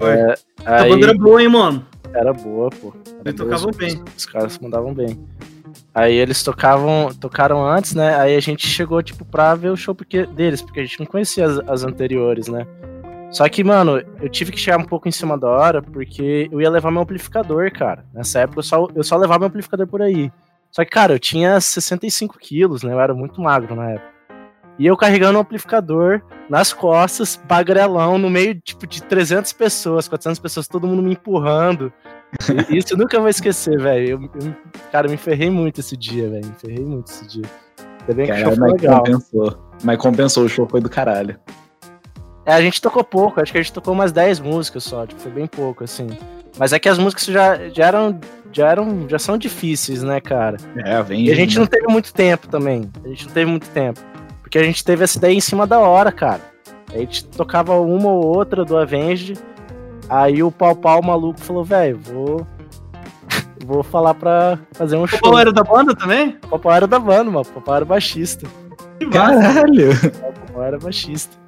[0.00, 0.90] É, a aí...
[0.90, 1.84] banda era boa, hein, mano?
[2.14, 2.94] Era boa, pô.
[3.04, 3.94] Era eles tocavam bem.
[3.96, 5.18] Os, os caras mandavam bem.
[5.92, 8.14] Aí eles tocavam, tocaram antes, né?
[8.14, 11.06] Aí a gente chegou, tipo, pra ver o show porque, deles, porque a gente não
[11.06, 12.64] conhecia as, as anteriores, né?
[13.30, 16.60] Só que, mano, eu tive que chegar um pouco em cima da hora, porque eu
[16.60, 18.04] ia levar meu amplificador, cara.
[18.14, 20.30] Nessa época eu só, eu só levava meu amplificador por aí.
[20.70, 22.92] Só que, cara, eu tinha 65 quilos, né?
[22.92, 24.16] Eu era muito magro na época.
[24.78, 30.38] E eu carregando o amplificador nas costas, bagrelão, no meio, tipo, de 300 pessoas, 400
[30.38, 31.92] pessoas, todo mundo me empurrando.
[32.68, 34.30] Isso eu nunca vou esquecer, velho.
[34.92, 36.46] Cara, eu me ferrei muito esse dia, velho.
[36.46, 37.44] Me ferrei muito esse dia.
[38.00, 38.98] Ainda bem que o show foi legal.
[38.98, 39.58] Compensou.
[39.82, 41.38] Mas compensou, o show foi do caralho.
[42.46, 45.20] É, a gente tocou pouco, acho que a gente tocou umas 10 músicas só, tipo,
[45.20, 46.16] foi bem pouco, assim.
[46.56, 48.20] Mas é que as músicas já, já eram.
[48.52, 49.08] Já eram.
[49.08, 50.56] Já são difíceis, né, cara?
[50.84, 51.26] É, vem.
[51.26, 51.60] E a gente né?
[51.60, 52.90] não teve muito tempo também.
[53.04, 54.00] A gente não teve muito tempo.
[54.40, 56.40] Porque a gente teve essa ideia em cima da hora, cara.
[56.94, 59.36] A gente tocava uma ou outra do Avenged.
[60.08, 62.46] Aí o pau pau maluco falou, velho, vou.
[63.66, 65.18] vou falar pra fazer um show.
[65.18, 66.38] O pau era da banda também?
[66.50, 67.46] O pau era da banda, mano.
[67.54, 68.48] O pau era baixista.
[69.12, 69.90] Caralho!
[69.92, 71.45] O pau era baixista.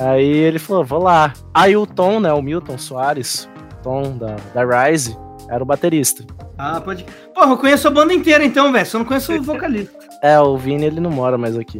[0.00, 1.34] Aí ele falou, vou lá.
[1.52, 3.46] Aí o Tom, né, o Milton Soares,
[3.82, 5.14] Tom da, da Rise,
[5.50, 6.24] era o baterista.
[6.56, 7.04] Ah, pode.
[7.34, 8.86] Porra, eu conheço a banda inteira então, velho.
[8.86, 10.00] Só não conheço o vocalista.
[10.22, 11.78] É, o Vini ele não mora mais aqui.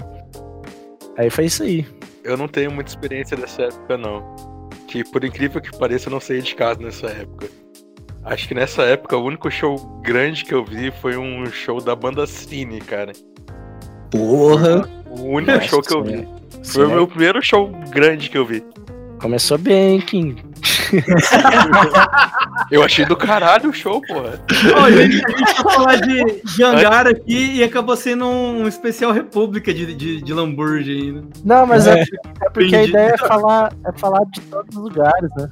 [1.18, 1.86] Aí foi isso aí.
[2.24, 4.34] Eu não tenho muita experiência dessa época, não.
[4.88, 7.48] Que por incrível que pareça, eu não saí de casa nessa época.
[8.24, 11.94] Acho que nessa época o único show grande que eu vi foi um show da
[11.94, 13.12] banda Cine, cara.
[14.10, 14.88] Porra!
[15.10, 16.39] O único Nossa, show que eu vi.
[16.64, 18.64] Foi o meu primeiro show grande que eu vi.
[19.20, 20.42] Começou bem, King.
[22.70, 24.40] eu achei do caralho o show, porra.
[24.82, 29.94] a gente, a gente falar de, hangar aqui e acabou sendo um especial República de,
[29.94, 31.28] de, de Lamborghini ainda.
[31.44, 32.04] Não, mas é, é,
[32.42, 35.50] é porque a ideia é falar, é falar de todos os lugares, né?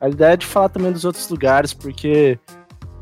[0.00, 2.38] A ideia é de falar também dos outros lugares, porque.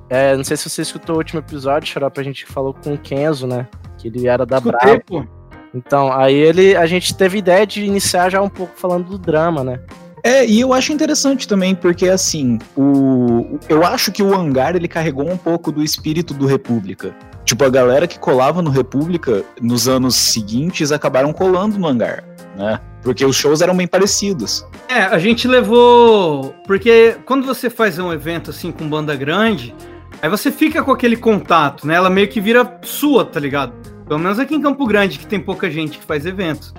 [0.08, 2.98] É, não sei se você escutou o último episódio, Xarope, a gente falou com o
[2.98, 3.68] Kenzo, né?
[3.96, 5.02] Que ele era da Escutei, Bravo.
[5.06, 5.39] Pô.
[5.74, 9.62] Então, aí ele, a gente teve ideia de iniciar já um pouco falando do drama,
[9.62, 9.80] né?
[10.22, 14.88] É, e eu acho interessante também, porque assim, o, eu acho que o hangar ele
[14.88, 17.14] carregou um pouco do espírito do República.
[17.44, 22.22] Tipo, a galera que colava no República nos anos seguintes acabaram colando no hangar,
[22.56, 22.80] né?
[23.02, 24.66] Porque os shows eram bem parecidos.
[24.88, 26.54] É, a gente levou.
[26.66, 29.74] Porque quando você faz um evento assim com banda grande,
[30.20, 31.94] aí você fica com aquele contato, né?
[31.94, 33.72] Ela meio que vira sua, tá ligado?
[34.10, 36.74] Pelo menos aqui em Campo Grande, que tem pouca gente que faz eventos.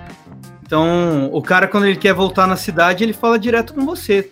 [0.62, 4.30] Então, o cara, quando ele quer voltar na cidade, ele fala direto com você.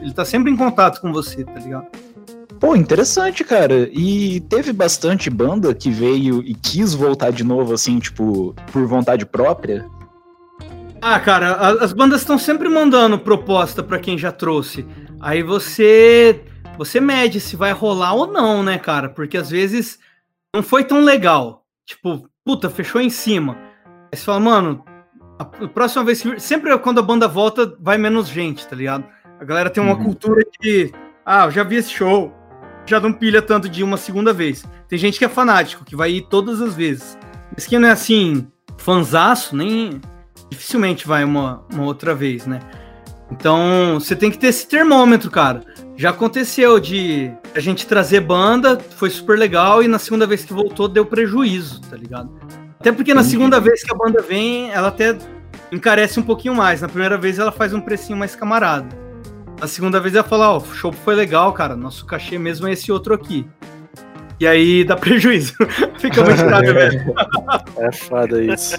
[0.00, 1.86] Ele tá sempre em contato com você, tá ligado?
[2.58, 3.88] Pô, interessante, cara.
[3.92, 9.24] E teve bastante banda que veio e quis voltar de novo, assim, tipo, por vontade
[9.24, 9.86] própria?
[11.00, 14.84] Ah, cara, as bandas estão sempre mandando proposta para quem já trouxe.
[15.20, 16.42] Aí você
[16.76, 19.08] você mede se vai rolar ou não, né, cara?
[19.08, 20.00] Porque às vezes
[20.52, 21.62] não foi tão legal.
[21.86, 23.56] Tipo, puta, fechou em cima.
[24.10, 24.84] Aí você fala, mano,
[25.38, 29.04] a próxima vez, sempre quando a banda volta, vai menos gente, tá ligado?
[29.40, 30.04] A galera tem uma uhum.
[30.04, 30.92] cultura de,
[31.24, 32.32] ah, eu já vi esse show,
[32.86, 34.64] já não pilha tanto de uma segunda vez.
[34.88, 37.18] Tem gente que é fanático, que vai ir todas as vezes.
[37.54, 40.00] Mas quem não é assim, fanzaço, nem
[40.50, 42.60] dificilmente vai uma, uma outra vez, né?
[43.32, 45.62] Então, você tem que ter esse termômetro, cara.
[45.96, 50.52] Já aconteceu de a gente trazer banda, foi super legal, e na segunda vez que
[50.52, 52.30] voltou deu prejuízo, tá ligado?
[52.78, 55.16] Até porque na segunda vez que a banda vem, ela até
[55.70, 56.82] encarece um pouquinho mais.
[56.82, 58.94] Na primeira vez ela faz um precinho mais camarada.
[59.58, 62.66] Na segunda vez ela fala, ó, oh, o show foi legal, cara, nosso cachê mesmo
[62.68, 63.46] é esse outro aqui.
[64.38, 65.54] E aí dá prejuízo.
[65.98, 67.14] Fica muito caro, velho.
[67.78, 68.76] É foda isso.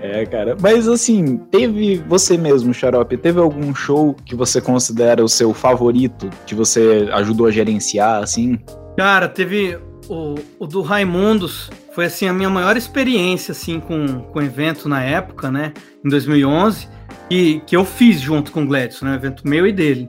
[0.00, 0.56] É, cara.
[0.60, 6.30] Mas assim, teve você mesmo, Xarope, teve algum show que você considera o seu favorito,
[6.46, 8.58] que você ajudou a gerenciar, assim?
[8.96, 14.42] Cara, teve o, o do Raimundos, foi assim a minha maior experiência assim com, com
[14.42, 15.72] evento na época, né,
[16.04, 16.88] em 2011,
[17.30, 20.08] e que eu fiz junto com o Gladys, né, evento meu e dele.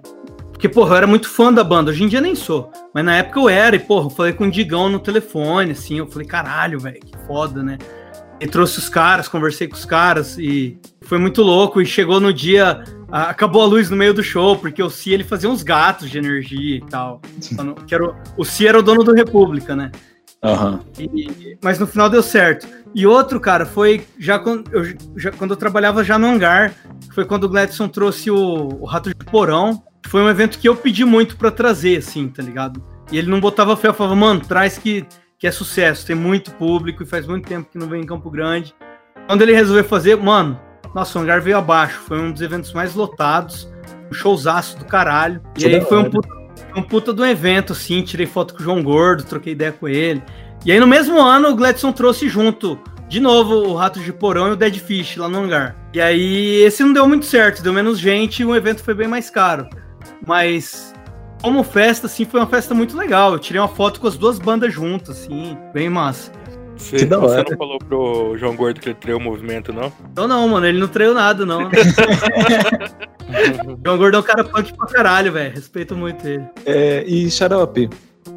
[0.51, 3.15] Porque, porra, eu era muito fã da banda, hoje em dia nem sou, mas na
[3.15, 6.27] época eu era, e, porra, eu falei com o Digão no telefone, assim, eu falei,
[6.27, 7.77] caralho, velho, que foda, né?
[8.39, 11.81] E trouxe os caras, conversei com os caras e foi muito louco.
[11.81, 15.23] E chegou no dia, acabou a luz no meio do show, porque o Si ele
[15.23, 17.21] fazia uns gatos de energia e tal.
[17.85, 19.91] Que era o, o Si era o dono do República, né?
[20.41, 20.79] Uhum.
[20.97, 22.65] E, mas no final deu certo.
[22.95, 24.83] E outro, cara, foi já quando eu,
[25.17, 26.73] já, quando eu trabalhava já no hangar,
[27.13, 29.83] foi quando o Gladson trouxe o, o Rato de Porão.
[30.07, 32.81] Foi um evento que eu pedi muito para trazer, assim, tá ligado?
[33.11, 35.05] E ele não botava fé, eu falava, mano, traz que
[35.39, 38.29] que é sucesso, tem muito público e faz muito tempo que não vem em Campo
[38.29, 38.75] Grande.
[39.25, 40.59] Quando ele resolveu fazer, mano,
[40.93, 43.71] nossa, o hangar veio abaixo, foi um dos eventos mais lotados,
[44.11, 45.41] um showzaço do caralho.
[45.57, 46.29] E aí foi um puta,
[46.75, 50.21] um puta do evento, assim, tirei foto com o João Gordo, troquei ideia com ele.
[50.65, 54.49] E aí no mesmo ano o Gladson trouxe junto de novo o Rato de Porão
[54.49, 55.75] e o Dead Fish lá no hangar.
[55.93, 59.07] E aí esse não deu muito certo, deu menos gente e o evento foi bem
[59.07, 59.69] mais caro.
[60.27, 60.88] Mas
[61.41, 63.33] como festa, assim, foi uma festa muito legal.
[63.33, 66.31] Eu tirei uma foto com as duas bandas juntas, assim, bem massa.
[66.79, 69.91] Você, você não falou pro João Gordo que ele traiu o movimento, não?
[70.15, 71.69] Não, não, mano, ele não traiu nada, não.
[73.83, 75.53] João Gordo é um cara punk pra caralho, velho.
[75.53, 76.43] Respeito muito ele.
[76.65, 77.89] É, e Xarope,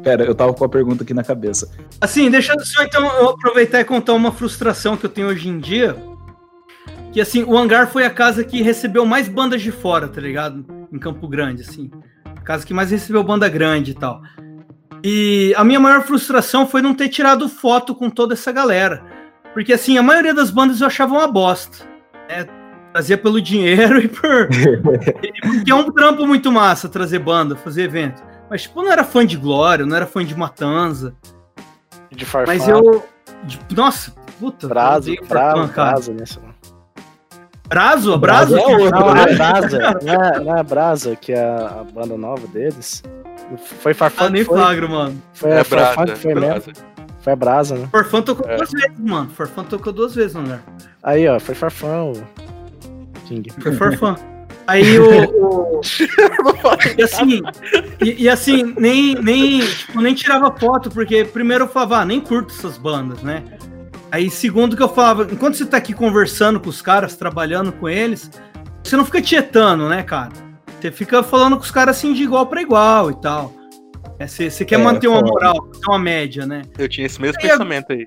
[0.03, 1.71] pera, eu tava com a pergunta aqui na cabeça.
[2.01, 5.57] Assim, deixa só então eu aproveitar e contar uma frustração que eu tenho hoje em
[5.57, 5.95] dia.
[7.13, 10.65] Que assim, o Hangar foi a casa que recebeu mais bandas de fora, tá ligado?
[10.91, 11.89] Em Campo Grande, assim.
[12.43, 14.21] Casa que mais recebeu banda grande e tal.
[15.03, 19.03] E a minha maior frustração foi não ter tirado foto com toda essa galera.
[19.53, 21.85] Porque assim, a maioria das bandas eu achava uma bosta.
[22.29, 22.47] Né?
[22.93, 24.47] Trazia pelo dinheiro e por.
[25.41, 28.23] porque é um trampo muito massa trazer banda, fazer evento.
[28.49, 31.15] Mas, tipo, eu não era fã de Glória, eu não era fã de Matanza.
[32.11, 32.53] De Farfã.
[32.53, 33.03] Mas eu.
[33.43, 34.67] de- nossa, puta.
[34.67, 35.67] Brazo, cara.
[35.67, 36.23] Brazo, né?
[37.67, 38.17] Brazo?
[38.17, 38.57] Brazo Brazo?
[38.57, 39.35] é outro, Não, não é né?
[40.63, 41.09] Brasa.
[41.09, 43.01] É, é que é a banda nova deles.
[43.79, 44.57] Foi Farfã Ah, nem foi?
[44.57, 45.21] flagro, mano.
[45.33, 46.13] Foi É a Farfã Brasa.
[46.13, 46.49] que foi mesmo?
[46.49, 46.71] Brasa.
[47.21, 47.87] Foi a Brasa, né?
[47.91, 48.57] Farfã tocou É.
[48.57, 49.29] duas vezes, mano.
[49.29, 50.61] Farfã tocou duas vezes no lugar.
[51.01, 52.13] Aí, ó, foi Farfã o
[53.27, 53.49] King.
[53.61, 54.15] Foi Farfã.
[54.67, 55.23] Aí o.
[55.77, 55.81] o-
[56.97, 57.41] E assim,
[58.01, 62.21] e, e assim, nem, nem, tipo, nem tirava foto, porque primeiro eu falava, ah, nem
[62.21, 63.43] curto essas bandas, né?
[64.13, 67.89] Aí, segundo que eu falava, enquanto você tá aqui conversando com os caras, trabalhando com
[67.89, 68.29] eles,
[68.83, 70.31] você não fica tietando, né, cara?
[70.79, 73.51] Você fica falando com os caras assim de igual pra igual e tal.
[74.19, 76.61] É, você, você quer É, manter uma moral, manter uma média, né?
[76.77, 78.05] Eu tinha esse mesmo Aí, pensamento aí.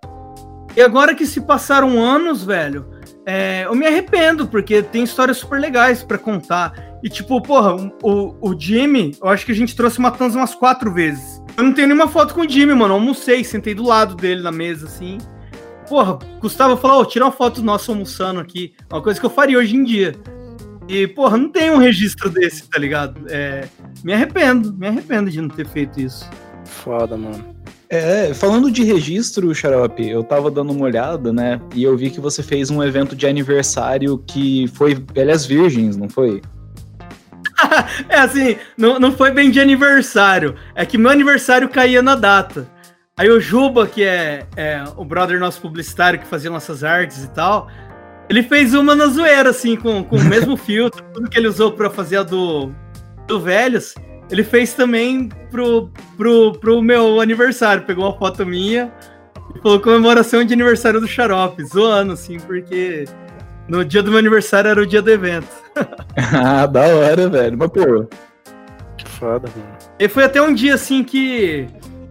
[0.77, 2.89] E agora que se passaram anos, velho,
[3.27, 6.73] é, eu me arrependo, porque tem histórias super legais pra contar.
[7.03, 10.95] E tipo, porra, o, o Jimmy, eu acho que a gente trouxe Matanza umas quatro
[10.95, 11.43] vezes.
[11.57, 12.95] Eu não tenho nenhuma foto com o Jimmy, mano.
[12.95, 15.19] Eu almocei, sentei do lado dele na mesa, assim.
[15.89, 18.75] Porra, Gustavo falou, ô, tira uma foto nossa almoçando aqui.
[18.91, 20.15] Uma coisa que eu faria hoje em dia.
[20.89, 23.21] E, porra, não tem um registro desse, tá ligado?
[23.29, 23.69] É,
[24.05, 26.29] me arrependo, me arrependo de não ter feito isso.
[26.65, 27.57] Foda, mano.
[27.89, 31.61] É, falando de registro, Xarope, eu tava dando uma olhada, né?
[31.75, 36.09] E eu vi que você fez um evento de aniversário que foi Velhas Virgens, não
[36.09, 36.43] foi?
[38.09, 40.57] É assim, não, não foi bem de aniversário.
[40.75, 42.69] É que meu aniversário caía na data.
[43.19, 47.31] Aí o Juba, que é, é o brother nosso publicitário que fazia nossas artes e
[47.31, 47.67] tal,
[48.29, 51.73] ele fez uma na zoeira, assim, com, com o mesmo filtro, tudo que ele usou
[51.73, 52.71] pra fazer a do,
[53.27, 53.95] do Velhos.
[54.31, 57.85] Ele fez também pro, pro, pro meu aniversário.
[57.85, 58.93] Pegou uma foto minha
[59.55, 63.07] e falou comemoração de aniversário do Xarope, zoando, assim, porque
[63.67, 65.49] no dia do meu aniversário era o dia do evento.
[66.35, 67.57] ah, da hora, velho.
[67.57, 68.07] Mas, pô,
[68.99, 69.79] Que foda, mano.
[69.99, 71.67] E foi até um dia assim que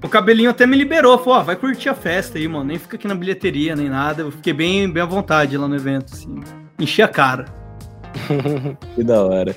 [0.06, 1.18] o cabelinho até me liberou.
[1.18, 2.66] Falou, ó, vai curtir a festa aí, mano.
[2.66, 4.22] Nem fica aqui na bilheteria, nem nada.
[4.22, 6.40] Eu fiquei bem, bem à vontade lá no evento, assim.
[6.80, 7.46] Enchi a cara.
[8.96, 9.56] que da hora.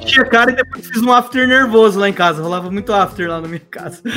[0.00, 2.42] Enchi a cara e depois fiz um after nervoso lá em casa.
[2.42, 4.02] Rolava muito after lá na minha casa.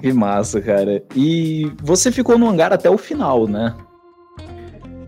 [0.00, 1.02] Que massa, cara.
[1.16, 3.74] E você ficou no hangar até o final, né?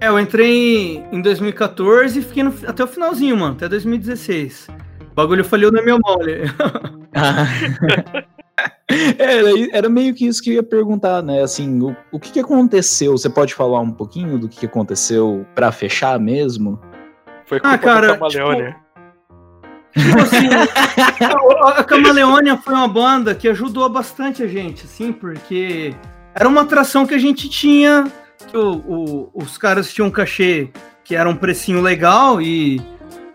[0.01, 3.55] É, eu entrei em 2014 e fiquei no- até o finalzinho, mano.
[3.55, 4.67] Até 2016.
[5.13, 6.41] O bagulho falhou na minha mão ali.
[9.19, 11.43] era, era meio que isso que eu ia perguntar, né?
[11.43, 13.13] Assim, o, o que, que aconteceu?
[13.17, 16.81] Você pode falar um pouquinho do que, que aconteceu pra fechar mesmo?
[17.47, 18.75] Foi Ah, culpa cara, do Camaleone.
[19.97, 20.49] Tipo assim,
[21.65, 25.95] a, a Camaleônia foi uma banda que ajudou bastante a gente, assim, porque
[26.35, 28.05] era uma atração que a gente tinha,
[28.47, 30.71] que o- o- os caras tinham um cachê
[31.03, 32.81] que era um precinho legal e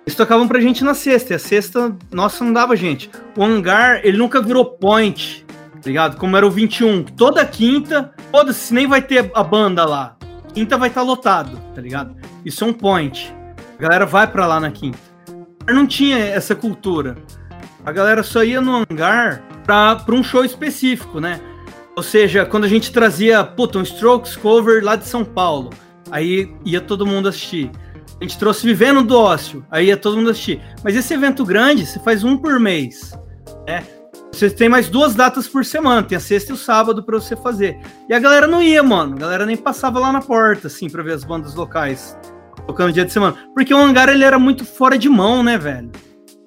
[0.06, 3.10] eles tocavam pra gente na sexta, e a sexta, nossa, não dava gente.
[3.36, 6.18] O hangar, ele nunca virou point, tá ligado?
[6.18, 10.16] Como era o 21, toda quinta, foda-se, nem vai ter a banda lá.
[10.54, 12.16] Quinta vai estar lotado, tá ligado?
[12.46, 13.34] Isso é um point.
[13.78, 15.16] A galera vai pra lá na quinta
[15.74, 17.16] não tinha essa cultura.
[17.86, 21.40] A galera só ia no hangar pra, pra um show específico, né?
[21.96, 25.72] Ou seja, quando a gente trazia, puta, um Strokes cover lá de São Paulo,
[26.12, 27.72] aí ia todo mundo assistir.
[28.20, 30.62] A gente trouxe Vivendo do Ócio, aí ia todo mundo assistir.
[30.84, 33.18] Mas esse evento grande, você faz um por mês,
[33.68, 33.86] né?
[34.32, 37.36] Você tem mais duas datas por semana, tem a sexta e o sábado pra você
[37.38, 37.80] fazer.
[38.10, 39.16] E a galera não ia, mano.
[39.16, 42.18] A galera nem passava lá na porta, assim, pra ver as bandas locais
[42.68, 43.38] tocando dia de semana.
[43.54, 45.90] Porque o hangar ele era muito fora de mão, né, velho?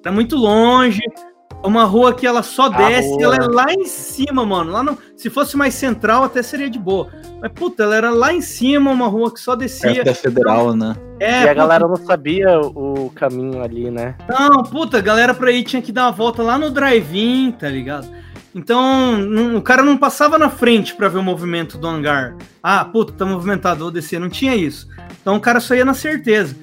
[0.05, 1.01] Era muito longe.
[1.61, 3.23] É uma rua que ela só desce, rua.
[3.23, 4.71] ela é lá em cima, mano.
[4.71, 7.09] Lá no, se fosse mais central, até seria de boa.
[7.41, 9.93] Mas, puta, ela era lá em cima, uma rua que só descia.
[9.93, 10.95] Perto da federal, né?
[11.19, 14.15] É, e a puta, galera não sabia o caminho ali, né?
[14.27, 17.67] Não, puta, a galera pra ir tinha que dar uma volta lá no drive-in, tá
[17.67, 18.07] ligado?
[18.55, 22.35] Então, não- o cara não passava na frente pra ver o movimento do hangar.
[22.63, 24.19] Ah, puta, tá movimentado, vou descer.
[24.19, 24.87] Não tinha isso.
[25.21, 26.55] Então o cara só ia na certeza.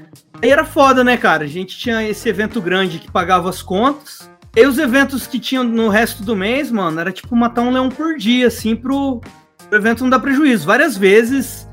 [0.42, 1.44] Aí era foda, né, cara?
[1.44, 4.28] A gente tinha esse evento grande que pagava as contas.
[4.56, 7.90] E os eventos que tinham no resto do mês, mano, era tipo matar um leão
[7.90, 9.20] por dia, assim, pro,
[9.68, 10.66] pro evento não dar prejuízo.
[10.66, 11.68] Várias vezes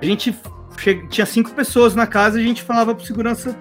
[0.00, 0.32] a gente
[0.78, 3.56] che- tinha cinco pessoas na casa e a gente falava pro segurança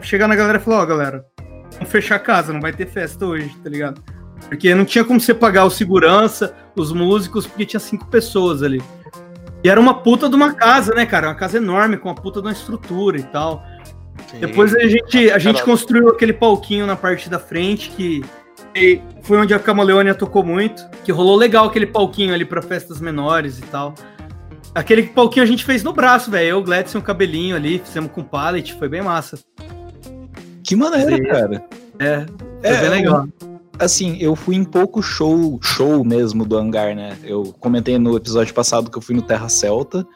[0.00, 1.26] chegar na galera e falar, ó, oh, galera,
[1.74, 4.02] vamos fechar a casa, não vai ter festa hoje, tá ligado?
[4.48, 8.82] Porque não tinha como você pagar o segurança, os músicos, porque tinha cinco pessoas ali.
[9.62, 11.28] E era uma puta de uma casa, né, cara?
[11.28, 13.62] Uma casa enorme, com uma puta de uma estrutura e tal.
[14.30, 14.40] Sim.
[14.40, 18.24] Depois a gente, a gente construiu aquele palquinho na parte da frente que
[19.22, 23.58] foi onde a Camaleônia tocou muito, que rolou legal aquele palquinho ali para festas menores
[23.58, 23.94] e tal.
[24.74, 26.48] Aquele palquinho a gente fez no braço, velho.
[26.48, 29.38] Eu, o Gladson, o cabelinho ali, fizemos com pallet, foi bem massa.
[30.64, 31.24] Que maneira, Sim.
[31.24, 31.64] cara.
[31.98, 33.28] É, foi é, bem legal.
[33.78, 37.18] Assim, eu fui em pouco show, show mesmo do hangar, né?
[37.22, 40.06] Eu comentei no episódio passado que eu fui no Terra Celta.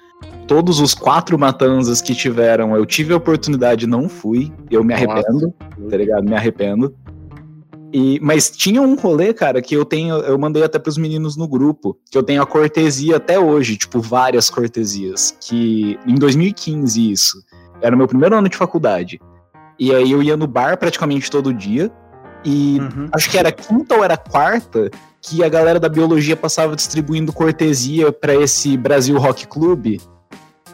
[0.47, 4.53] Todos os quatro matanzas que tiveram, eu tive a oportunidade não fui.
[4.71, 5.91] Eu me arrependo, Nossa.
[5.91, 6.25] tá ligado?
[6.25, 6.95] Me arrependo.
[7.93, 11.49] E, mas tinha um rolê, cara, que eu tenho, eu mandei até pros meninos no
[11.49, 17.43] grupo, que eu tenho a cortesia até hoje, tipo, várias cortesias, que em 2015 isso,
[17.81, 19.21] era o meu primeiro ano de faculdade.
[19.79, 21.91] E aí eu ia no bar praticamente todo dia,
[22.47, 23.09] e uhum.
[23.11, 24.89] acho que era quinta ou era quarta
[25.21, 30.01] que a galera da biologia passava distribuindo cortesia para esse Brasil Rock Club.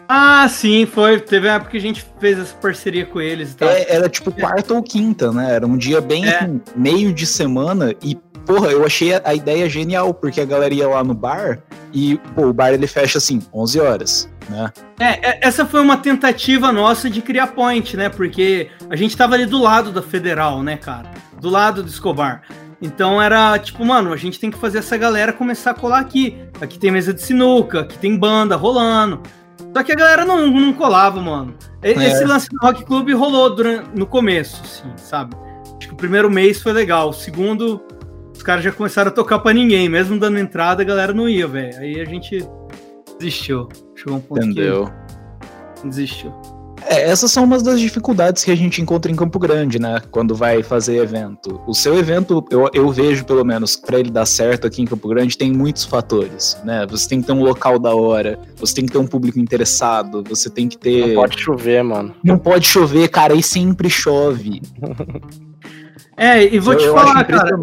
[0.07, 1.19] Ah, sim, foi.
[1.19, 3.71] Teve uma época que a gente fez essa parceria com eles e tal.
[3.71, 5.55] É, era tipo quarta ou quinta, né?
[5.55, 6.37] Era um dia bem é.
[6.37, 10.89] assim, meio de semana e porra, eu achei a, ideia genial, porque a galera ia
[10.89, 11.63] lá no bar
[11.93, 14.73] e, pô, o bar ele fecha assim, 11 horas, né?
[14.99, 18.09] É, é, essa foi uma tentativa nossa de criar point, né?
[18.09, 21.11] Porque a gente tava ali do lado da Federal, né, cara?
[21.41, 22.43] Do lado do Escobar.
[22.81, 26.37] Então era tipo, mano, a gente tem que fazer essa galera começar a colar aqui.
[26.61, 29.23] Aqui tem mesa de sinuca, aqui tem banda rolando.
[29.75, 31.55] Só que a galera não, não colava, mano.
[31.81, 31.93] É.
[31.93, 32.27] Esse é.
[32.27, 35.37] lance do Rock Club rolou durante, no começo, assim, sabe?
[35.79, 37.11] Acho que o primeiro mês foi legal.
[37.11, 37.81] O segundo,
[38.35, 39.89] os caras já começaram a tocar pra ninguém.
[39.89, 41.79] Mesmo dando entrada, a galera não ia, velho.
[41.79, 42.45] Aí a gente
[43.19, 43.69] desistiu.
[44.03, 44.91] Chegou um ponto Entendeu.
[45.81, 46.33] que desistiu.
[46.85, 50.03] É, essas são umas das dificuldades que a gente encontra em Campo Grande, né?
[50.11, 51.61] Quando vai fazer evento.
[51.69, 55.09] O seu evento, eu, eu vejo pelo menos, para ele dar certo aqui em Campo
[55.09, 56.85] Grande, tem muitos fatores, né?
[56.91, 60.25] Você tem que ter um local da hora, você tem que ter um público interessado,
[60.29, 61.09] você tem que ter.
[61.09, 62.15] Não pode chover, mano.
[62.25, 64.61] Não pode chover, cara, e sempre chove.
[66.17, 67.57] é, e vou eu, te falar, cara.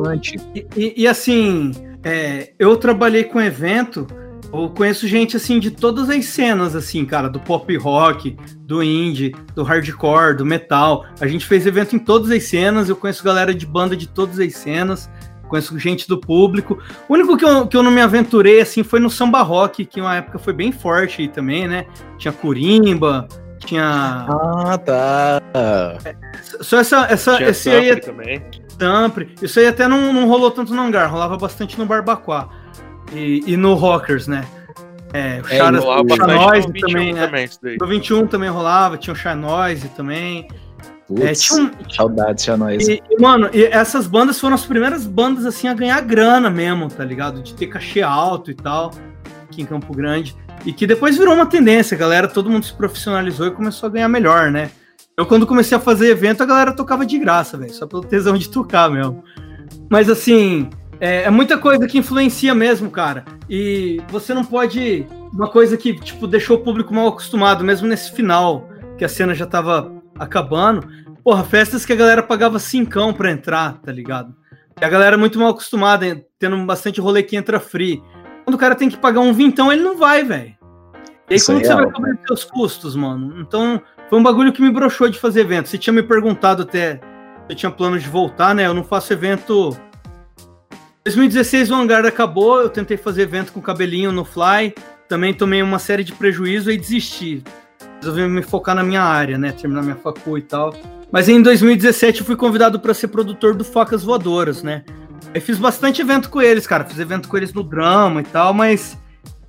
[0.55, 4.07] E, e, e assim, é, eu trabalhei com evento
[4.51, 9.35] eu conheço gente assim de todas as cenas, assim, cara, do pop rock, do indie,
[9.55, 11.05] do hardcore, do metal.
[11.19, 14.39] A gente fez evento em todas as cenas, eu conheço galera de banda de todas
[14.39, 15.09] as cenas,
[15.47, 16.79] conheço gente do público.
[17.07, 20.01] O único que eu, que eu não me aventurei assim foi no samba rock, que
[20.01, 21.85] uma época foi bem forte aí também, né?
[22.17, 23.27] Tinha Curimba,
[23.65, 24.25] tinha.
[24.29, 25.41] Ah, tá.
[25.53, 27.05] É, só essa.
[27.09, 27.89] essa tinha esse aí.
[27.89, 28.41] É também.
[28.77, 29.35] Tampre.
[29.41, 32.49] Isso aí até não, não rolou tanto no hangar, rolava bastante no Barbacoa.
[33.13, 34.45] E, e no Rockers, né?
[35.13, 37.25] É, o é, Charas, o Chanoise também, né?
[37.25, 40.47] Também, no 21 também rolava, tinha o Chanoise também.
[41.07, 41.71] Putz, é, um...
[41.91, 42.91] Saudades, Chanoise.
[42.91, 46.87] E, e, mano, e essas bandas foram as primeiras bandas, assim, a ganhar grana mesmo,
[46.87, 47.41] tá ligado?
[47.41, 48.91] De ter cachê alto e tal,
[49.43, 50.35] aqui em Campo Grande.
[50.65, 53.91] E que depois virou uma tendência, a galera, todo mundo se profissionalizou e começou a
[53.91, 54.69] ganhar melhor, né?
[55.17, 58.37] Eu, quando comecei a fazer evento, a galera tocava de graça, velho, só pelo tesão
[58.37, 59.23] de tocar mesmo.
[59.89, 60.69] Mas, assim,
[60.99, 63.23] é, é, muita coisa que influencia mesmo, cara.
[63.49, 65.05] E você não pode.
[65.33, 69.33] Uma coisa que, tipo, deixou o público mal acostumado, mesmo nesse final, que a cena
[69.33, 70.87] já tava acabando.
[71.23, 74.35] Porra, festas que a galera pagava cincão pra entrar, tá ligado?
[74.79, 78.01] E a galera é muito mal acostumada, tendo bastante rolê que entra free.
[78.43, 80.57] Quando o cara tem que pagar um vintão, ele não vai, velho.
[81.29, 83.39] E aí, Isso como é você vai cobrir os seus custos, mano?
[83.39, 85.69] Então, foi um bagulho que me broxou de fazer evento.
[85.69, 87.01] Você tinha me perguntado até se
[87.49, 88.65] eu tinha plano de voltar, né?
[88.65, 89.77] Eu não faço evento
[91.05, 94.73] 2016 o hangar acabou, eu tentei fazer evento com cabelinho no Fly,
[95.07, 97.43] também tomei uma série de prejuízo e desisti.
[97.99, 99.51] Resolvi me focar na minha área, né?
[99.51, 100.73] Terminar minha facu e tal.
[101.11, 104.83] Mas em 2017 eu fui convidado para ser produtor do Facas Voadoras, né?
[105.33, 106.85] Aí fiz bastante evento com eles, cara.
[106.85, 108.97] Fiz evento com eles no drama e tal, mas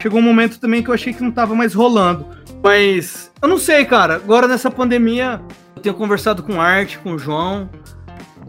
[0.01, 2.27] chegou um momento também que eu achei que não tava mais rolando.
[2.63, 4.15] Mas eu não sei, cara.
[4.17, 5.41] Agora nessa pandemia,
[5.77, 7.69] eu tenho conversado com Arte, com o João.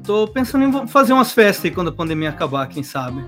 [0.03, 3.23] Tô pensando em fazer umas festas aí quando a pandemia acabar, quem sabe.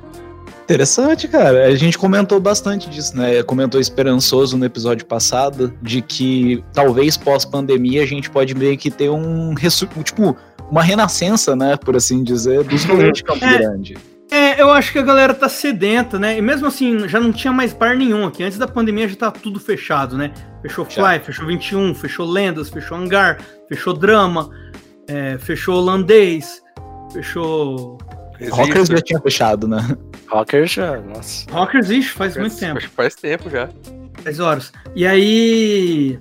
[0.64, 1.66] Interessante, cara.
[1.66, 3.44] A gente comentou bastante disso, né?
[3.44, 9.10] Comentou esperançoso no episódio passado de que talvez pós-pandemia a gente pode meio que ter
[9.10, 9.54] um
[10.04, 10.36] tipo
[10.72, 13.98] uma renascença, né, por assim dizer, dos rolês de Campo é, Grande.
[14.32, 16.38] É, eu acho que a galera tá sedenta, né?
[16.38, 18.44] E mesmo assim, já não tinha mais bar nenhum aqui.
[18.44, 20.34] Antes da pandemia já tá tudo fechado, né?
[20.64, 21.20] Fechou Fly, já.
[21.20, 23.38] fechou 21, fechou Lendas, fechou Hangar,
[23.70, 24.50] fechou Drama,
[25.08, 26.63] é, fechou Holandês.
[27.14, 27.98] Fechou.
[28.50, 29.96] Rockers já tinha fechado, né?
[30.28, 31.50] Rockers já, nossa.
[31.52, 32.90] Rockers, ixi, faz Rockers, muito tempo.
[32.96, 33.70] Faz tempo já.
[34.24, 34.72] 10 horas.
[34.96, 36.18] E aí.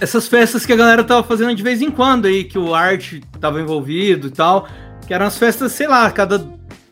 [0.00, 3.20] essas festas que a galera tava fazendo de vez em quando aí, que o arte
[3.40, 4.66] tava envolvido e tal,
[5.06, 6.44] que eram as festas, sei lá, cada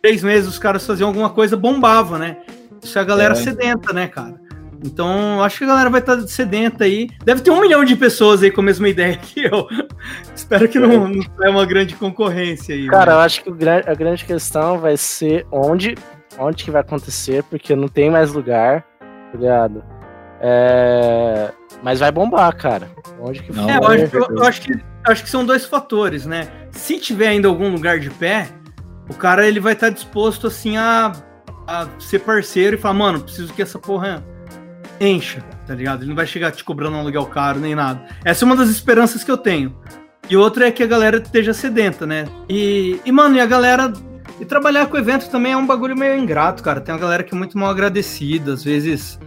[0.03, 2.37] três meses os caras faziam alguma coisa, bombava, né?
[2.83, 3.37] Isso é a galera É.
[3.37, 4.35] sedenta, né, cara?
[4.83, 7.09] Então, acho que a galera vai estar sedenta aí.
[7.24, 9.66] Deve ter um milhão de pessoas aí com a mesma ideia que eu.
[10.35, 12.87] Espero que não, não é uma grande concorrência aí.
[12.89, 13.16] Cara, né?
[13.16, 15.95] eu acho que a grande questão vai ser onde,
[16.39, 19.85] onde que vai acontecer, porque não tem mais lugar, tá ligado?
[20.41, 21.53] É,
[21.83, 22.91] Mas vai bombar, cara.
[23.20, 24.72] Onde que Não, É, eu acho, eu- eu acho que,
[25.05, 26.49] acho que são dois fatores, né?
[26.70, 28.49] Se tiver ainda algum lugar de pé,
[29.11, 31.12] o cara ele vai estar disposto assim a,
[31.66, 34.24] a ser parceiro e falar, mano, preciso que essa porra
[35.01, 36.03] encha, tá ligado?
[36.03, 38.03] Ele não vai chegar te cobrando um aluguel caro nem nada.
[38.24, 39.74] Essa é uma das esperanças que eu tenho.
[40.28, 42.26] E outra é que a galera esteja sedenta, né?
[42.48, 43.92] E, e mano, e a galera.
[44.38, 46.80] E trabalhar com evento também é um bagulho meio ingrato, cara.
[46.80, 48.53] Tem uma galera que é muito mal agradecida.
[48.53, 49.18] Às vezes,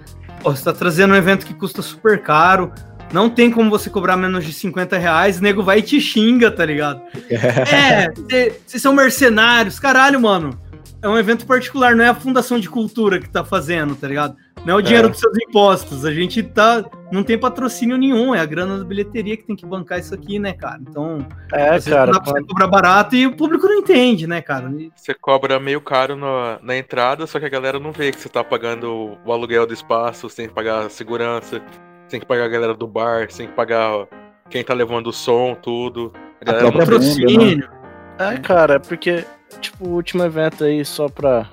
[0.43, 2.71] você tá trazendo um evento que custa super caro.
[3.11, 6.65] Não tem como você cobrar menos de 50 reais, nego vai e te xinga, tá
[6.65, 7.01] ligado?
[7.29, 10.57] É, cê- vocês são mercenários, caralho, mano.
[10.99, 14.35] É um evento particular, não é a Fundação de Cultura que tá fazendo, tá ligado?
[14.65, 15.11] Não é o dinheiro É.
[15.11, 16.05] dos seus impostos.
[16.05, 16.83] A gente tá.
[17.11, 20.39] Não tem patrocínio nenhum, é a grana da bilheteria que tem que bancar isso aqui,
[20.39, 20.79] né, cara?
[20.81, 21.19] Então,
[21.51, 22.05] É, cara.
[22.07, 24.71] não dá pra você cobrar barato e o público não entende, né, cara?
[24.71, 28.19] E- Você cobra meio caro na, na entrada, só que a galera não vê que
[28.19, 32.19] você tá pagando o aluguel do espaço, você tem que pagar a segurança, você tem
[32.21, 34.07] que pagar a galera do bar, você tem que pagar
[34.49, 36.11] quem tá levando o som, tudo.
[36.15, 37.69] A A galera própria não- venda, Patrocínio.
[38.17, 39.25] É, cara, é porque,
[39.59, 41.45] tipo, o último evento aí, só pra.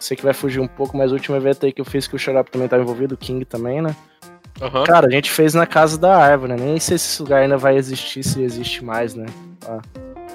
[0.00, 2.16] Sei que vai fugir um pouco, mas o último evento aí que eu fiz que
[2.16, 3.94] o Xarope também tava envolvido, o King também, né?
[4.60, 4.84] Aham.
[4.84, 6.58] Cara, a gente fez na casa da árvore, né?
[6.58, 9.26] Nem sei se esse lugar ainda vai existir, se existe mais, né?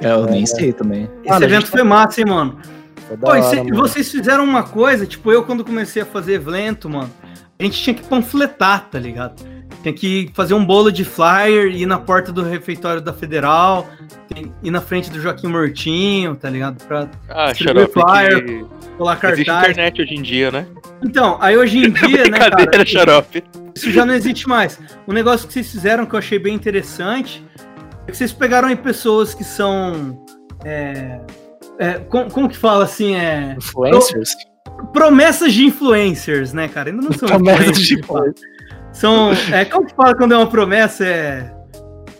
[0.01, 1.09] É, eu nem sei também.
[1.23, 2.59] Esse Mano, evento gente- foi massa, hein, mano?
[3.07, 3.75] Foi da Pô, e hora, cê- mano.
[3.75, 7.11] vocês fizeram uma coisa, tipo, eu quando comecei a fazer evento, mano,
[7.59, 9.41] a gente tinha que panfletar, tá ligado?
[9.83, 13.87] Tinha que fazer um bolo de flyer, ir na porta do refeitório da Federal,
[14.33, 16.83] tem- ir na frente do Joaquim Mortinho, tá ligado?
[16.85, 18.65] Pra Ah, Distribuir flyer, que
[18.97, 19.71] colar existe cartaz.
[19.71, 20.65] internet hoje em dia, né?
[21.03, 23.43] Então, aí hoje em dia, né, Brincadeira, cara, Xarope.
[23.75, 24.79] isso já não existe mais.
[25.05, 27.45] O negócio que vocês fizeram que eu achei bem interessante
[28.07, 30.25] é que vocês pegaram aí pessoas que são.
[30.63, 31.19] é,
[31.77, 33.15] é, como, como que fala assim?
[33.15, 34.29] É, Influencers?
[34.91, 36.89] promessas de influencers, né, cara?
[36.89, 38.54] Ainda não são Promessas de influencers.
[38.95, 39.31] São.
[39.53, 41.05] É, como que fala quando é uma promessa?
[41.05, 41.53] É.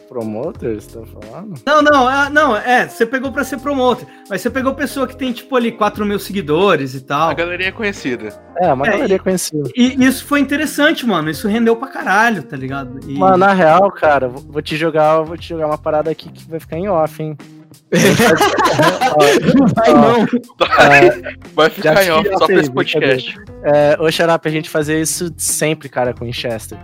[0.08, 1.56] Promoters, tá falando?
[1.66, 5.16] Não, não, ah, não, é, você pegou pra ser promoter, mas você pegou pessoa que
[5.16, 7.30] tem, tipo, ali 4 mil seguidores e tal.
[7.32, 8.30] A galeria é conhecida.
[8.62, 9.70] É, uma É, galeria e- conhecida.
[9.76, 11.30] E isso foi interessante, mano.
[11.30, 12.98] Isso rendeu pra caralho, tá ligado?
[13.10, 16.30] E- Mano, na real, cara, vou vou te jogar, vou te jogar uma parada aqui
[16.32, 17.36] que vai ficar em off, hein?
[19.56, 20.24] Não vai, não.
[20.24, 23.36] É, Vai ficar em Já off só pra esse podcast.
[23.64, 26.78] é, ô Xarap, a gente fazia isso sempre, cara, com Winchester.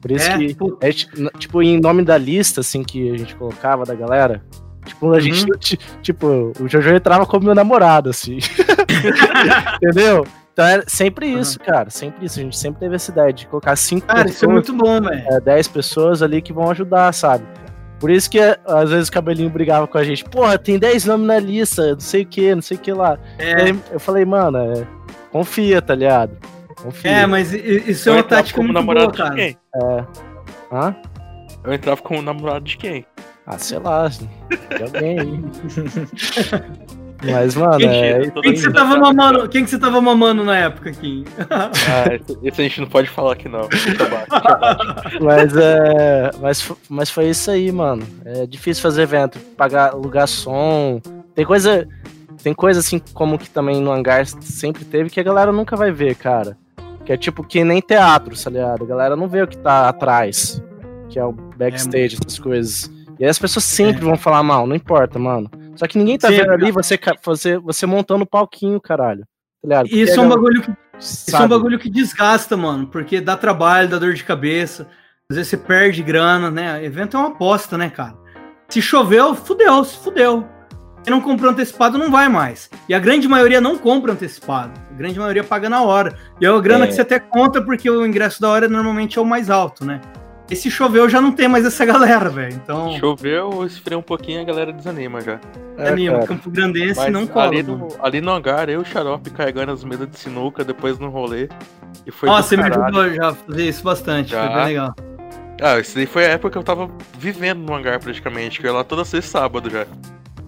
[0.00, 3.34] Por isso É, que, gente, n- tipo, em nome da lista, assim, que a gente
[3.34, 4.42] colocava da galera,
[4.84, 5.58] tipo, a gente, Uhum.
[5.58, 8.38] ti- tipo, o Jojo entrava como meu namorado, assim.
[9.82, 10.26] Entendeu?
[10.52, 12.40] Então era sempre isso, cara, sempre isso.
[12.40, 15.00] A gente sempre teve essa ideia de colocar cinco cara, isso é pessoas, muito bom,
[15.00, 15.22] velho.
[15.30, 17.44] é, 10 pessoas ali que vão ajudar, sabe?
[18.00, 21.26] Por isso que às vezes o cabelinho brigava com a gente, porra, tem 10 nomes
[21.26, 23.18] na lista, não sei o que, não sei o que lá.
[23.38, 24.86] É, Aí eu falei, mano, é,
[25.32, 26.36] confia, tá ligado?
[26.80, 27.10] Confia.
[27.10, 29.58] é, mas isso é Eu uma entrava tática como muito namorado boa, de quem?
[30.72, 30.96] Hã?
[31.64, 33.04] Eu entrava como namorado de quem?
[33.44, 34.28] Ah, sei lá, assim,
[34.76, 35.40] de alguém aí.
[37.22, 38.30] Mas, mano, Quem, é.
[38.30, 39.48] Quem que você tava mamando?
[39.48, 41.24] Quem que você tava mamando na época, Kim?
[41.50, 43.68] Ah, esse, esse a gente não pode falar aqui não.
[45.20, 46.30] Mas é.
[46.40, 48.06] Mas, mas foi isso aí, mano.
[48.24, 51.00] É difícil fazer evento, pagar, alugar som.
[51.34, 51.86] Tem coisa.
[52.42, 55.90] Tem coisa assim como que também no hangar sempre teve que a galera nunca vai
[55.90, 56.56] ver, cara.
[57.04, 58.84] Que é tipo que nem teatro, tá ligado?
[58.84, 60.62] A galera não vê o que tá atrás.
[61.08, 62.88] Que é o backstage, essas coisas.
[63.18, 64.04] E aí as pessoas sempre É.
[64.04, 65.50] vão falar mal, não importa, mano.
[65.78, 69.20] Só que ninguém tá Sempre, vendo ali você, você, você montando o palquinho, caralho.
[69.62, 69.86] Tá ligado?
[69.86, 73.88] Isso é um bagulho que Isso é um bagulho que desgasta, mano, porque dá trabalho,
[73.88, 74.88] dá dor de cabeça.
[75.30, 76.84] Às vezes você perde grana, né?
[76.84, 78.16] Evento é uma aposta, né, cara?
[78.68, 80.46] Se choveu, fudeu, se fudeu.
[81.04, 82.68] Quem não comprou antecipado não vai mais.
[82.88, 84.72] E a grande maioria não compra antecipado.
[84.90, 86.18] A grande maioria paga na hora.
[86.40, 86.88] E é a grana É.
[86.88, 90.00] que você até conta porque o ingresso da hora normalmente é o mais alto, né?
[90.50, 92.54] E se choveu já não tem mais essa galera, velho.
[92.54, 95.38] Então, Choveu, esfriou um pouquinho a galera desanima já.
[95.76, 96.16] É, anima.
[96.16, 96.26] cara.
[96.26, 97.46] Campo Grandense Mas não cola.
[97.48, 100.98] ali, no, ali no hangar, eu e o Xarope carregando as mesas de sinuca, depois
[100.98, 101.48] no rolê.
[102.06, 104.34] E foi Nossa, você me ajudou já a fazer isso bastante.
[104.34, 104.48] Foi Já.
[104.48, 104.94] bem legal.
[105.60, 106.88] Ah, isso daí foi a época que eu tava
[107.18, 109.86] vivendo no hangar praticamente, que eu ia lá toda sexta e sábado já.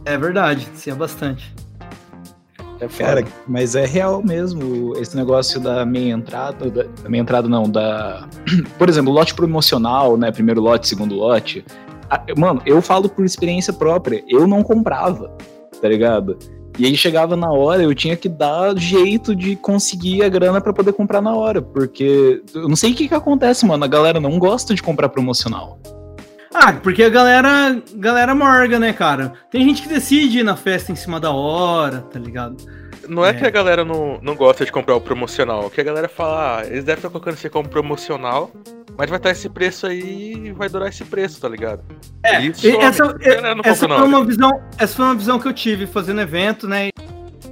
[0.05, 1.53] É verdade, isso é bastante.
[2.81, 7.49] É Cara, mas é real mesmo esse negócio da meia entrada, da, da meia entrada
[7.49, 8.26] não, da.
[8.78, 10.33] Por exemplo, lote promocional, né?
[10.33, 11.64] Primeiro lote, segundo lote.
[12.37, 15.31] Mano, eu falo por experiência própria, eu não comprava,
[15.81, 16.37] tá ligado?
[16.76, 20.72] E aí chegava na hora, eu tinha que dar jeito de conseguir a grana para
[20.72, 24.18] poder comprar na hora, porque eu não sei o que que acontece, mano, a galera
[24.18, 25.78] não gosta de comprar promocional.
[26.53, 29.33] Ah, porque a galera, galera morga, né, cara?
[29.51, 32.57] Tem gente que decide ir na festa em cima da hora, tá ligado?
[33.09, 35.85] Não é, é, que a galera não, não gosta de comprar o promocional, que a
[35.85, 38.51] galera fala, ah, eles devem estar colocando você como promocional,
[38.97, 41.83] mas vai estar esse preço aí e vai durar esse preço, tá ligado?
[42.25, 43.17] É, Isso, essa,
[43.65, 46.91] essa, foi uma visão, essa foi uma visão que eu tive fazendo evento, né?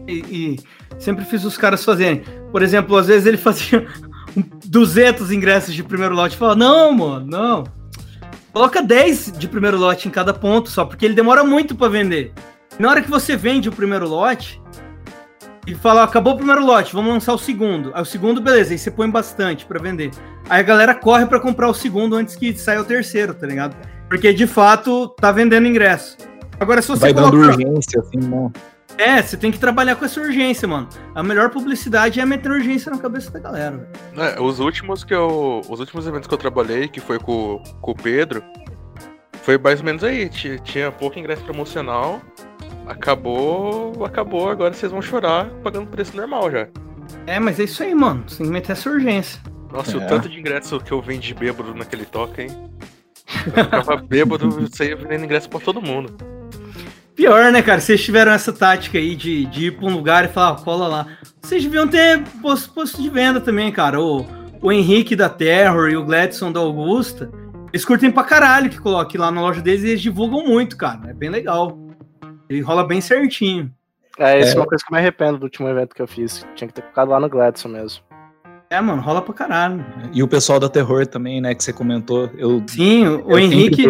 [0.07, 0.61] E, e
[0.99, 2.23] sempre fiz os caras fazerem.
[2.51, 3.87] Por exemplo, às vezes ele fazia
[4.67, 7.78] 200 ingressos de primeiro lote e falava, não, mano, não
[8.53, 12.33] Coloca 10 de primeiro lote em cada ponto só, porque ele demora muito para vender.
[12.79, 14.61] Na hora que você vende o primeiro lote
[15.67, 17.91] e fala, acabou o primeiro lote, vamos lançar o segundo.
[17.95, 20.11] Aí o segundo, beleza, aí você põe bastante para vender.
[20.49, 23.77] Aí a galera corre para comprar o segundo antes que saia o terceiro, tá ligado?
[24.09, 26.17] Porque de fato tá vendendo ingresso.
[26.59, 27.37] Agora se você Vai colocar...
[27.37, 28.53] dando urgência assim, não.
[28.99, 30.89] É, você tem que trabalhar com essa urgência, mano.
[31.15, 33.89] A melhor publicidade é meter urgência na cabeça da galera.
[34.17, 35.63] É, os últimos que eu.
[35.69, 38.43] Os últimos eventos que eu trabalhei, que foi com, com o Pedro,
[39.43, 40.29] foi mais ou menos aí.
[40.29, 42.21] Tinha pouco ingresso promocional.
[42.89, 44.05] Acabou.
[44.05, 46.67] Acabou, agora vocês vão chorar pagando preço normal já.
[47.27, 48.25] É, mas é isso aí, mano.
[48.27, 49.41] Você tem que meter essa urgência.
[49.73, 49.97] Nossa, é.
[49.97, 52.49] o tanto de ingresso que eu vendi bêbado naquele toque, hein?
[53.47, 56.17] Eu ficava bêbado, saía vendendo ingresso pra todo mundo.
[57.19, 57.81] Pior, né, cara?
[57.81, 61.07] Vocês tiveram essa tática aí de, de ir pra um lugar e falar, cola lá.
[61.43, 64.01] Vocês deviam ter posto, posto de venda também, cara.
[64.01, 64.25] O,
[64.63, 67.29] o Henrique da Terror e o Gladson da Augusta,
[67.73, 71.11] eles curtem pra caralho que coloque lá na loja deles e eles divulgam muito, cara.
[71.11, 71.77] É bem legal.
[72.49, 73.69] Ele rola bem certinho.
[74.17, 76.07] É, isso é, é uma coisa que eu me arrependo do último evento que eu
[76.07, 76.47] fiz.
[76.55, 78.01] Tinha que ter ficado lá no Gladson mesmo.
[78.71, 79.85] É, mano, rola pra caralho.
[80.13, 82.31] E o pessoal da Terror também, né, que você comentou.
[82.39, 83.89] Eu, Sim, o, o Henrique.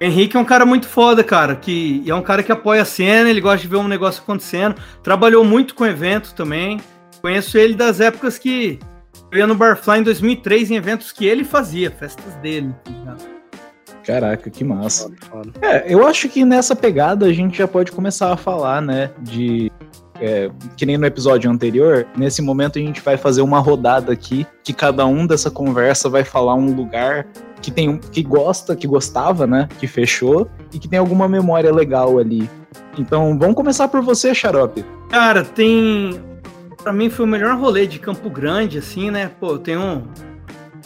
[0.00, 3.28] Henrique é um cara muito foda, cara, que é um cara que apoia a cena,
[3.28, 4.76] ele gosta de ver um negócio acontecendo.
[5.02, 6.80] Trabalhou muito com evento também.
[7.20, 8.78] Conheço ele das épocas que
[9.32, 12.74] eu ia no Barfly em 2003 em eventos que ele fazia, festas dele.
[13.04, 13.16] Tá
[14.04, 15.10] Caraca, que massa.
[15.60, 19.70] É, eu acho que nessa pegada a gente já pode começar a falar, né, de
[20.20, 24.46] é, que nem no episódio anterior, nesse momento a gente vai fazer uma rodada aqui,
[24.64, 27.26] que cada um dessa conversa vai falar um lugar
[27.60, 29.68] que tem que gosta, que gostava, né?
[29.78, 32.48] Que fechou e que tem alguma memória legal ali.
[32.96, 34.84] Então, vamos começar por você, Xarope.
[35.08, 36.20] Cara, tem.
[36.82, 39.30] Pra mim foi o melhor rolê de Campo Grande, assim, né?
[39.40, 40.04] Pô, eu tenho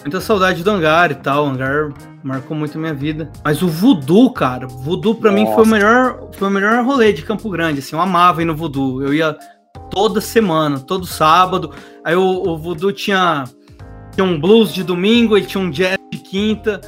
[0.02, 1.44] muita saudade do hangar e tal.
[1.44, 1.92] O hangar
[2.22, 3.30] marcou muito a minha vida.
[3.44, 5.44] Mas o voodoo, cara, voodoo pra Nossa.
[5.44, 8.44] mim foi o melhor, foi o melhor rolê de Campo Grande, assim, eu amava ir
[8.44, 9.02] no voodoo.
[9.02, 9.36] Eu ia
[9.90, 11.70] toda semana, todo sábado.
[12.04, 13.44] Aí o, o voodoo tinha,
[14.12, 16.80] tinha um blues de domingo, ele tinha um jazz de quinta.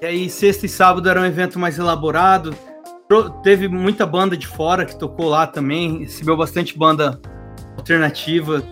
[0.00, 2.54] E aí sexta e sábado era um evento mais elaborado.
[3.42, 7.20] Teve muita banda de fora que tocou lá também, recebeu bastante banda
[7.76, 8.62] alternativa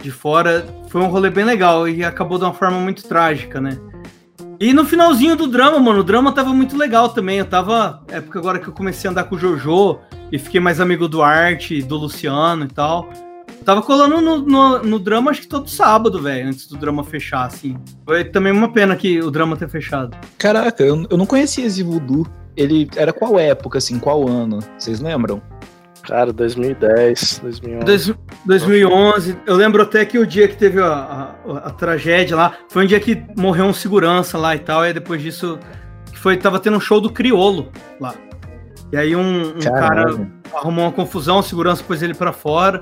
[0.00, 0.66] de fora.
[0.88, 3.78] Foi um rolê bem legal e acabou de uma forma muito trágica, né?
[4.60, 7.38] E no finalzinho do drama, mano, o drama tava muito legal também.
[7.38, 8.02] Eu tava.
[8.08, 9.98] Época agora que eu comecei a andar com o Jojo
[10.30, 13.10] e fiquei mais amigo do Arte, do Luciano e tal.
[13.64, 17.46] Tava colando no, no, no drama, acho que todo sábado, velho, antes do drama fechar,
[17.46, 17.76] assim.
[18.04, 20.16] Foi também uma pena que o drama ter fechado.
[20.38, 22.26] Caraca, eu, eu não conhecia esse voodoo.
[22.56, 24.58] Ele era qual época, assim, qual ano?
[24.76, 25.40] Vocês lembram?
[26.02, 27.84] Cara, 2010, 2011.
[27.84, 29.38] Dois, 2011.
[29.46, 32.86] Eu lembro até que o dia que teve a, a, a, tragédia lá, foi um
[32.86, 35.58] dia que morreu um segurança lá e tal, e depois disso
[36.14, 37.68] foi tava tendo um show do Criolo
[38.00, 38.14] lá.
[38.92, 42.80] E aí um, um cara arrumou uma confusão, o segurança pôs ele para fora.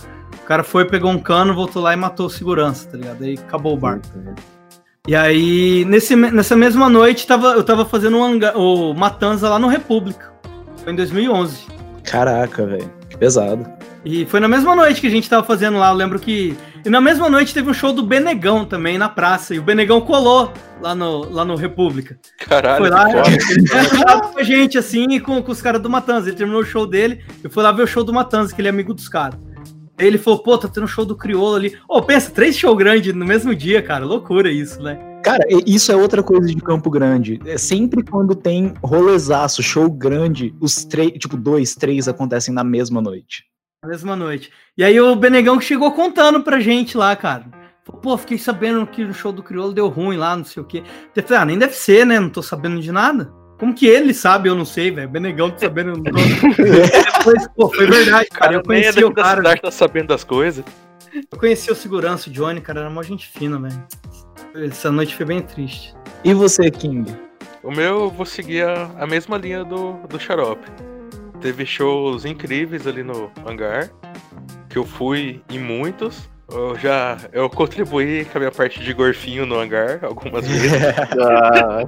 [0.50, 3.22] O cara foi, pegou um cano, voltou lá e matou o segurança, tá ligado?
[3.22, 4.00] Aí acabou o bar.
[5.06, 10.32] E aí, nesse, nessa mesma noite, tava, eu tava fazendo o Matanza lá no República.
[10.82, 11.68] Foi em 2011.
[12.02, 12.90] Caraca, velho.
[13.16, 13.64] Pesado.
[14.04, 15.90] E foi na mesma noite que a gente tava fazendo lá.
[15.90, 16.56] Eu lembro que.
[16.84, 19.54] E na mesma noite teve um show do Benegão também na praça.
[19.54, 22.18] E o Benegão colou lá no, lá no República.
[22.38, 22.78] Caralho.
[22.78, 26.28] Foi lá, ele com a gente, assim, e com, com os caras do Matanza.
[26.28, 27.22] Ele terminou o show dele.
[27.44, 29.38] Eu fui lá ver o show do Matanza, que ele é amigo dos caras.
[30.00, 31.76] Aí ele falou, pô, tá tendo um show do Criolo ali.
[31.86, 34.02] Ô, oh, pensa, três shows grandes no mesmo dia, cara.
[34.02, 34.98] Loucura isso, né?
[35.22, 37.38] Cara, isso é outra coisa de Campo Grande.
[37.44, 43.02] É sempre quando tem rolezaço, show grande, os três, tipo, dois, três acontecem na mesma
[43.02, 43.44] noite.
[43.84, 44.50] Na mesma noite.
[44.74, 47.44] E aí o Benegão chegou contando pra gente lá, cara.
[48.00, 50.82] Pô, fiquei sabendo que o show do Criolo deu ruim lá, não sei o quê.
[51.14, 52.18] Eu falei, ah, nem deve ser, né?
[52.18, 53.30] Não tô sabendo de nada.
[53.60, 55.06] Como que ele sabe, eu não sei, velho.
[55.06, 56.00] Benegão tá sabendo.
[56.00, 58.54] Depois, pô, foi verdade, cara.
[58.54, 59.56] Eu nem é conheci o da cara.
[59.58, 60.64] tá sabendo das coisas.
[61.30, 62.80] Eu conheci o segurança, o Johnny, cara.
[62.80, 63.84] Era uma gente fina, velho.
[64.54, 65.94] Essa noite foi bem triste.
[66.24, 67.14] E você, King?
[67.62, 70.66] O meu, eu vou seguir a, a mesma linha do, do Xarope.
[71.42, 73.90] Teve shows incríveis ali no hangar,
[74.70, 76.30] que eu fui em muitos.
[76.52, 80.72] Eu já eu contribuí com a minha parte de gorfinho no hangar algumas vezes.
[81.20, 81.84] Ah,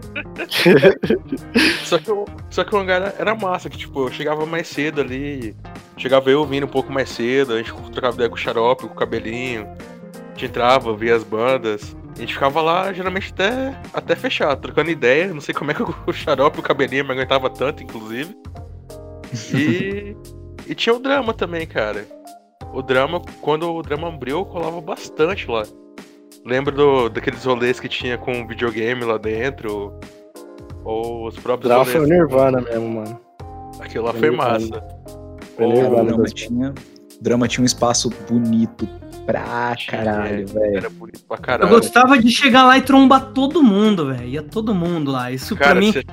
[1.85, 4.69] Só que, o- só que o hangar era- era massa, que tipo, eu chegava mais
[4.69, 5.57] cedo ali.
[5.97, 8.93] Chegava eu vindo um pouco mais cedo, a gente trocava ideia com o xarope, com
[8.95, 9.67] o cabelinho.
[9.67, 11.97] A gente entrava, via as bandas.
[12.17, 15.33] A gente ficava lá geralmente até, até fechar, trocando ideia.
[15.33, 18.37] Não sei como é que o xarope e o cabelinho me aguentava tanto, inclusive.
[19.55, 20.15] E,
[20.67, 22.07] e tinha o drama também, cara.
[22.73, 25.63] O drama, quando o drama abriu, eu colava bastante lá.
[26.45, 29.93] Lembro do, daqueles rolês que tinha com videogame lá dentro.
[30.85, 32.07] Ou os próprios Drama foi o.
[32.07, 33.21] Nirvana mesmo, mano.
[33.79, 34.83] Aquilo lá Foi foi massa.
[35.57, 36.75] Foi o drama tinha,
[37.21, 38.89] drama tinha um espaço bonito
[39.27, 40.77] pra caralho, velho.
[40.79, 41.71] Era bonito pra Eu caralho.
[41.71, 44.25] gostava de chegar lá e trombar todo mundo, velho.
[44.27, 45.31] Ia todo mundo lá.
[45.31, 46.05] Isso Cara, pra mim, você,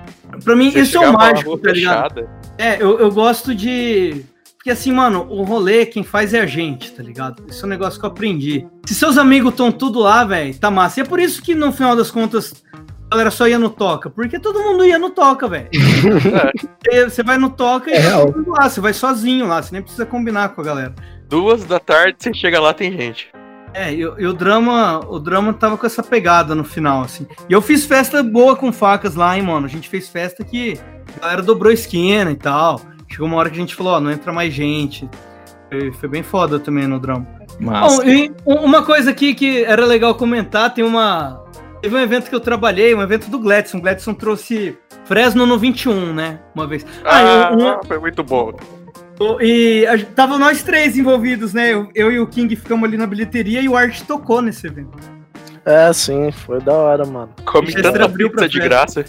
[0.44, 2.16] pra mim isso é o mágico, tá ligado?
[2.16, 4.24] fechada, É, eu, eu gosto de.
[4.60, 7.42] Porque assim, mano, o rolê, quem faz é a gente, tá ligado?
[7.48, 8.68] Isso é um negócio que eu aprendi.
[8.86, 11.00] Se seus amigos estão tudo lá, velho, tá massa.
[11.00, 12.62] E é por isso que no final das contas
[13.10, 14.10] a galera só ia no Toca.
[14.10, 15.70] Porque todo mundo ia no Toca, velho.
[16.92, 18.70] E Você vai no Toca e É mundo lá.
[18.70, 20.94] Você vai sozinho lá, você nem precisa combinar com a galera.
[21.30, 23.30] Duas da tarde, você chega lá, tem gente.
[23.74, 27.26] É, e, o- e o drama, o drama tava com essa pegada no final, assim.
[27.48, 29.66] E eu fiz festa boa com facas lá, hein, mano.
[29.68, 30.78] A gente fez festa que
[31.18, 32.82] a galera dobrou esquina e tal.
[33.10, 35.10] Chegou uma hora que a gente falou, ó, não entra mais gente.
[35.70, 37.26] Foi, foi bem foda também no drama.
[37.60, 41.44] Mas Bom, e um- uma coisa aqui que era legal comentar, tem uma.
[41.82, 43.78] Teve um evento que eu trabalhei, um evento do Gladson.
[43.78, 46.40] O Gladson trouxe Fresno no 21, né?
[46.54, 46.86] Uma vez.
[47.06, 48.54] Ah, Ah, foi muito bom.
[49.42, 51.74] E a, tava nós três envolvidos, né?
[51.74, 54.98] Eu, eu e o King ficamos ali na bilheteria e o Art tocou nesse evento.
[55.66, 57.30] É, sim, foi da hora, mano.
[57.46, 58.64] Come tanta pizza de festa.
[59.04, 59.06] graça.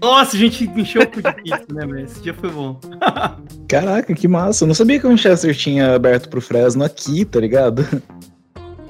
[0.00, 2.04] Nossa, a gente encheu o cu de pizza, né, velho?
[2.04, 2.78] Esse dia foi bom.
[3.68, 4.64] Caraca, que massa.
[4.64, 7.84] Eu não sabia que o Winchester tinha aberto pro Fresno aqui, tá ligado?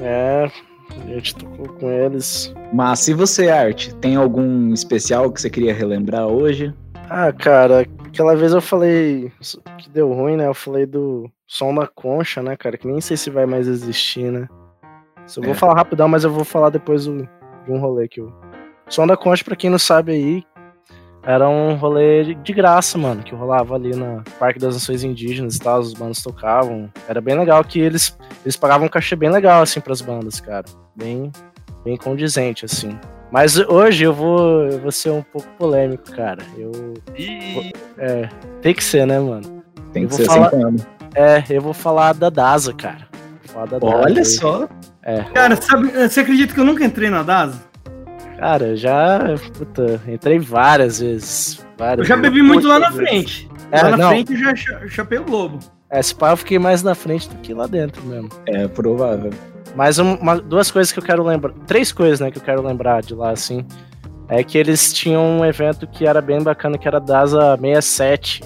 [0.01, 0.51] É,
[0.91, 2.55] a gente tocou com eles.
[2.73, 6.73] Mas e você, Art, tem algum especial que você queria relembrar hoje?
[7.11, 9.33] Ah, cara, aquela vez eu falei
[9.79, 10.47] que deu ruim, né?
[10.47, 12.77] Eu falei do som da concha, né, cara?
[12.77, 14.47] Que nem sei se vai mais existir, né?
[15.27, 15.55] Só vou É.
[15.55, 17.23] falar rapidão, mas eu vou falar depois do-
[17.65, 18.33] de um rolê que eu.
[18.89, 20.45] Som da concha, pra quem não sabe aí,
[21.29, 25.61] era um rolê de- graça, mano, que rolava ali no Parque das Nações Indígenas e
[25.61, 26.91] tal, os bandas tocavam.
[27.07, 30.65] Era bem legal que eles, eles pagavam um cachê bem legal, assim, pras bandas, cara.
[30.97, 31.31] Bem,
[31.85, 32.99] bem condizente, assim.
[33.31, 36.43] Mas hoje eu vou, eu vou ser um pouco polêmico, cara.
[36.57, 36.73] Eu.
[37.15, 38.27] E É,
[38.63, 39.63] tem que ser, né, mano?
[39.93, 40.51] Tem Eu que vou ser falar-.
[41.15, 43.07] É, eu vou falar da DASA, cara.
[43.45, 44.25] Vou falar da DASA Olha aí.
[44.25, 44.69] só.
[45.03, 47.68] É, Cara, sabe, você acredita que eu nunca entrei na DASA?
[48.39, 49.21] Cara, eu já.
[49.57, 51.65] Puta, entrei várias vezes.
[51.77, 52.31] Várias Eu já vezes.
[52.31, 53.49] bebi muito lá na frente.
[53.71, 54.09] É, lá na não.
[54.11, 55.59] frente eu já cha- chapei o Globo.
[55.91, 58.29] É, se pá, eu fiquei mais na frente do que lá dentro mesmo.
[58.47, 59.31] É provável.
[59.75, 61.53] Mas um- uma- duas coisas que eu quero lembrar.
[61.67, 63.65] Três coisas, né, que eu quero lembrar de lá, assim.
[64.29, 68.43] É que eles tinham um evento que era bem bacana, que era DASA 67.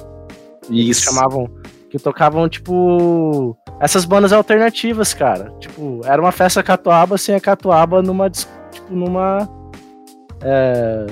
[0.66, 1.02] que Isso.
[1.04, 1.48] chamavam.
[1.90, 3.56] Que tocavam, tipo.
[3.80, 5.52] Essas bandas alternativas, cara.
[5.58, 8.30] Tipo, era uma festa catuaba sem a catuaba numa.
[8.30, 8.46] Tipo,
[8.94, 9.48] numa.
[10.44, 11.06] É,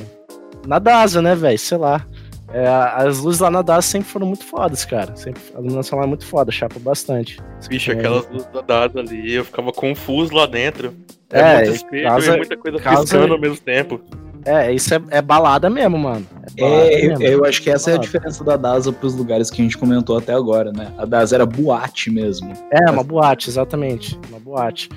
[0.66, 1.58] na DASA, né, velho?
[1.58, 2.04] Sei lá.
[2.52, 5.14] É, as luzes lá na DASA sempre foram muito fodas, cara.
[5.14, 7.38] Sempre, a iluminação lá é muito foda, chapa bastante.
[7.68, 7.94] Bicho, É.
[7.94, 10.92] aquelas luzes da dada ali, eu ficava confuso lá dentro.
[11.32, 14.00] É, É, muito espelho causa- e muita coisa causa- piscando ao mesmo tempo.
[14.44, 16.26] É, isso é, é balada mesmo, mano.
[16.56, 17.24] É, balada É, eu, mesmo.
[17.24, 18.06] eu acho que essa é a Balada.
[18.06, 20.92] diferença da DASA pros lugares que a gente comentou até agora, né?
[20.98, 22.52] A DASA era boate mesmo.
[22.72, 24.18] É, uma boate, exatamente.
[24.28, 24.88] Uma boate.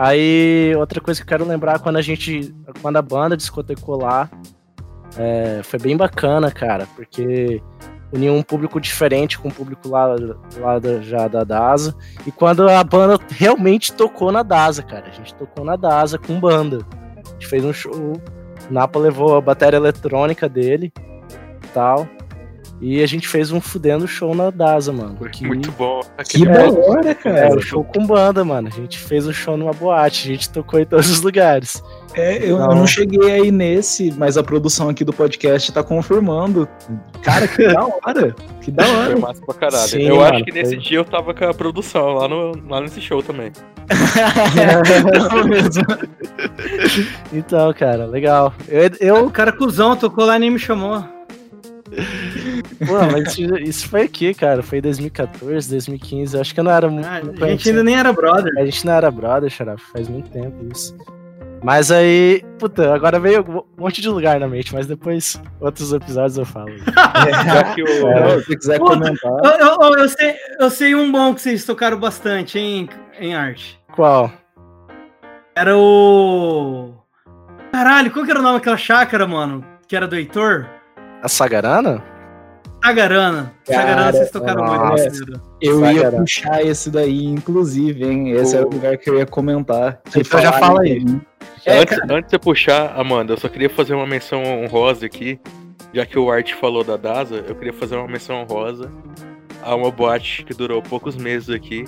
[0.00, 2.54] Aí, outra coisa que eu quero lembrar, quando a gente.
[2.80, 4.30] Quando a banda discotecou lá,
[5.16, 7.60] é, foi bem bacana, cara, porque
[8.12, 10.14] uniu um público diferente com o público lá,
[10.58, 11.96] lá da, já da DASA.
[12.24, 15.08] E quando a banda realmente tocou na DASA, cara.
[15.08, 16.86] A gente tocou na DASA com banda.
[17.16, 17.92] A gente fez um show.
[17.92, 18.22] O
[18.70, 20.92] Napa levou a bateria eletrônica dele
[21.74, 22.08] tal.
[22.80, 25.16] E a gente fez um fudendo show na DASA, mano.
[25.18, 26.00] Foi que- muito bom.
[26.00, 27.56] Que Aquele da bloco- hora, é, cara.
[27.56, 28.68] o show com banda, mano.
[28.68, 31.82] A gente fez um show numa boate, a gente tocou em todos os lugares.
[32.14, 32.68] É, eu, eu Não.
[32.76, 36.68] não cheguei aí nesse, mas a produção aqui do podcast tá confirmando.
[37.22, 38.36] Cara, que da hora.
[38.60, 39.18] Que da Foi hora.
[39.18, 39.88] massa pra caralho.
[39.88, 40.84] Sim, eu mano, acho que nesse foi.
[40.84, 43.50] dia eu tava com a produção lá, no, lá nesse show também.
[45.34, 45.82] Não mesmo.
[47.32, 48.52] Então, cara, legal.
[48.68, 51.04] Eu, eu- O cara cuzão tocou lá e nem me chamou.
[52.86, 54.62] Pô, mas isso, isso foi aqui, cara.
[54.62, 56.38] Foi 2014, 2015.
[56.38, 57.06] Acho que eu não era muito.
[57.06, 58.52] Ah, muito a gente ainda nem era brother.
[58.58, 59.76] A gente não era brother, Xará.
[59.76, 60.96] Faz muito tempo isso.
[61.62, 66.38] Mas aí, puta, agora veio um monte de lugar na mente, mas depois, outros episódios
[66.38, 66.70] eu falo.
[66.86, 67.86] Já que o.
[68.12, 69.32] É, se você quiser Puta, comentar.
[69.58, 73.80] Eu, eu- eu sei, eu sei um bom que vocês tocaram bastante em, em arte.
[73.92, 74.30] Qual?
[75.56, 76.94] Era o.
[77.72, 79.64] Caralho, qual que era o nome daquela chácara, mano?
[79.88, 80.66] Que era do Heitor?
[81.22, 82.02] A Sagarana?
[82.84, 83.52] Sagarana.
[83.64, 85.04] Sagarana, Cara, vocês tocaram muito nossa.
[85.04, 85.42] nesse vídeo.
[85.60, 86.16] Eu ia Sagrado.
[86.18, 88.30] puxar esse daí, inclusive, hein?
[88.30, 90.00] Esse O- era o lugar que eu ia comentar.
[90.16, 91.04] Então já fala aí.
[91.66, 95.40] É, antes, antes de você puxar, Amanda, eu só queria fazer uma menção honrosa aqui.
[95.92, 98.90] Já que o Art falou da DASA, eu queria fazer uma menção honrosa
[99.62, 101.84] a uma boate que durou poucos meses aqui.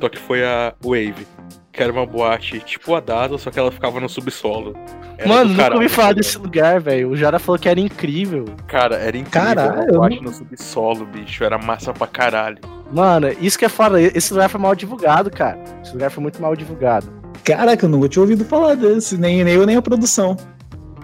[0.00, 1.26] Só que foi a Wave.
[1.70, 4.74] Que era uma boate tipo a DASA, só que ela ficava no subsolo.
[5.20, 7.10] Era Mano, nunca ouvi falar desse lugar, velho.
[7.10, 8.46] O Jara falou que era incrível.
[8.66, 9.30] Cara, era incrível.
[9.30, 11.44] Caralho, eu boate no subsolo, bicho.
[11.44, 12.58] Era massa pra caralho.
[12.90, 14.00] Mano, isso que é foda.
[14.00, 15.62] Esse lugar foi mal divulgado, cara.
[15.82, 17.12] Esse lugar foi muito mal divulgado.
[17.44, 20.38] Caraca, eu nunca tinha ouvido falar desse, nem, nem eu nem a produção.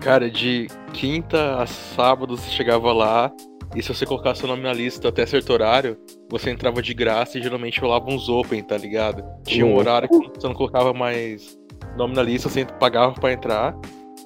[0.00, 3.30] Cara, de quinta a sábado você chegava lá.
[3.74, 5.98] E se você colocasse seu nome na lista até certo horário,
[6.30, 9.22] você entrava de graça e geralmente rolava uns open, tá ligado?
[9.44, 11.58] Tinha um horário que você não colocava mais
[11.96, 13.74] nome na lista, você pagava pra entrar.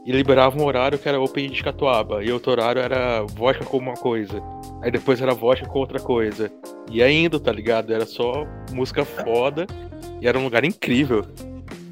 [0.05, 2.24] E liberava um horário que era open de catuaba.
[2.24, 4.42] E outro horário era vodka com uma coisa.
[4.82, 6.51] Aí depois era vodka com outra coisa.
[6.90, 7.92] E ainda, tá ligado?
[7.92, 9.66] Era só música foda.
[10.20, 11.26] E era um lugar incrível.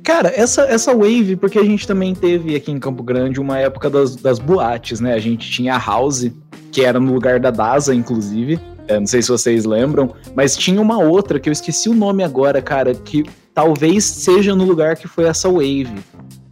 [0.02, 3.90] Cara, essa, essa wave, porque a gente também teve aqui em Campo Grande uma época
[3.90, 5.12] das, das boates, né?
[5.12, 6.30] A gente tinha a House,
[6.72, 8.58] que era no lugar da DASA, inclusive.
[8.88, 12.24] É, não sei se vocês lembram, mas tinha uma outra que eu esqueci o nome
[12.24, 15.92] agora, cara, que talvez seja no lugar que foi essa wave.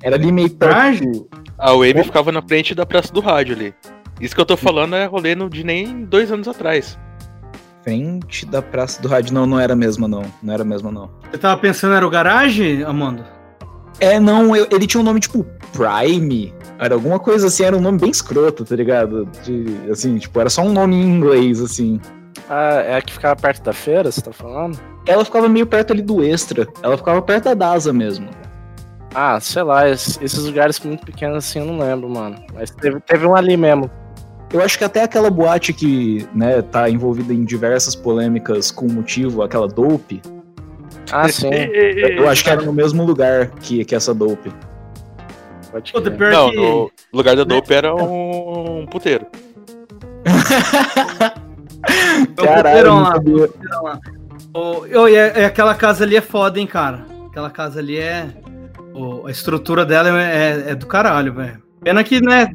[0.02, 0.72] Era ali meio perto.
[0.74, 1.26] Traje?
[1.59, 3.74] A Wave ficava na frente da Praça do Rádio ali.
[4.20, 6.98] Isso que eu tô falando é rolê no- de nem dois anos atrás.
[7.82, 9.32] Frente da Praça do Rádio.
[9.32, 10.22] Não, não era a mesma, não.
[10.42, 11.11] Não era a mesma, não.
[11.30, 13.24] Você tava pensando era o garagem, Amanda?
[14.00, 16.52] É, não, eu- ele tinha um nome tipo Prime.
[16.78, 19.26] Era alguma coisa assim, era um nome bem escroto, tá ligado?
[19.44, 22.00] De, assim, tipo, era só um nome em inglês, assim.
[22.50, 24.78] Ah, é a que ficava perto da feira, você tá falando?
[25.07, 26.66] Ela ficava meio perto ali do Extra.
[26.82, 28.28] Ela ficava perto da DASA mesmo.
[29.19, 32.37] Ah, sei lá, es- esses lugares muito pequenos assim eu não lembro, mano.
[32.53, 33.91] Mas teve, teve um ali mesmo.
[34.53, 39.43] Eu acho que até aquela boate que, né, tá envolvida em diversas polêmicas com motivo,
[39.43, 40.21] aquela Dope,
[41.11, 41.49] Ah, sim.
[41.51, 44.53] eu acho que era no mesmo lugar que, que essa Dope.
[45.73, 46.17] Pode crer.
[46.17, 46.57] pior Não, que...
[46.57, 49.27] no lugar da Dope era um puteiro.
[52.39, 53.99] O Caralho, puteirão lá.
[54.55, 57.05] Ô, ô, e é- é aquela casa ali é foda, hein, cara.
[57.29, 58.29] Aquela casa ali é...
[59.26, 61.62] a estrutura dela é, é do caralho, velho.
[61.82, 62.49] Pena que, né...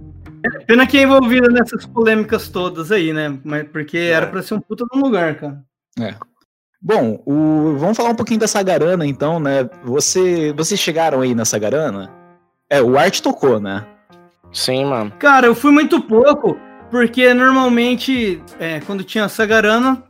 [0.65, 3.37] Pena que é envolvida nessas polêmicas todas aí, né?
[3.43, 5.61] Mas porque era pra ser um puta de um lugar, cara.
[6.81, 9.69] Bom, o- vamos falar um pouquinho da Sagarana, então, né?
[9.83, 12.11] Você, vocês chegaram aí na Sagarana?
[12.69, 13.85] É, o Art tocou, né?
[14.51, 15.11] Sim, mano.
[15.19, 16.57] Cara, eu fui muito pouco,
[16.89, 20.03] porque normalmente, é, quando tinha Sagarana,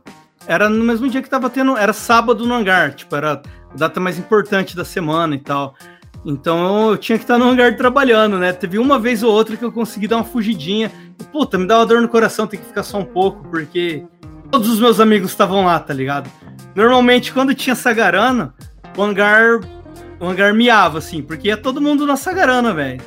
[0.46, 1.76] era no mesmo dia que tava tendo.
[1.76, 3.34] Era sábado no hangar, tipo, era
[3.70, 5.74] a data mais importante da semana e tal.
[6.24, 8.52] Então eu tinha que estar no hangar trabalhando, né?
[8.52, 10.90] Teve uma vez ou outra que eu consegui dar uma fugidinha.
[11.32, 14.04] Puta, me dá uma dor no coração ter que ficar só um pouco, porque
[14.50, 16.30] todos os meus amigos estavam lá, tá ligado?
[16.74, 18.54] Normalmente, quando tinha Sagarana,
[18.96, 19.60] o hangar,
[20.20, 23.00] o hangar miava, assim, porque ia todo mundo na Sagarana, velho.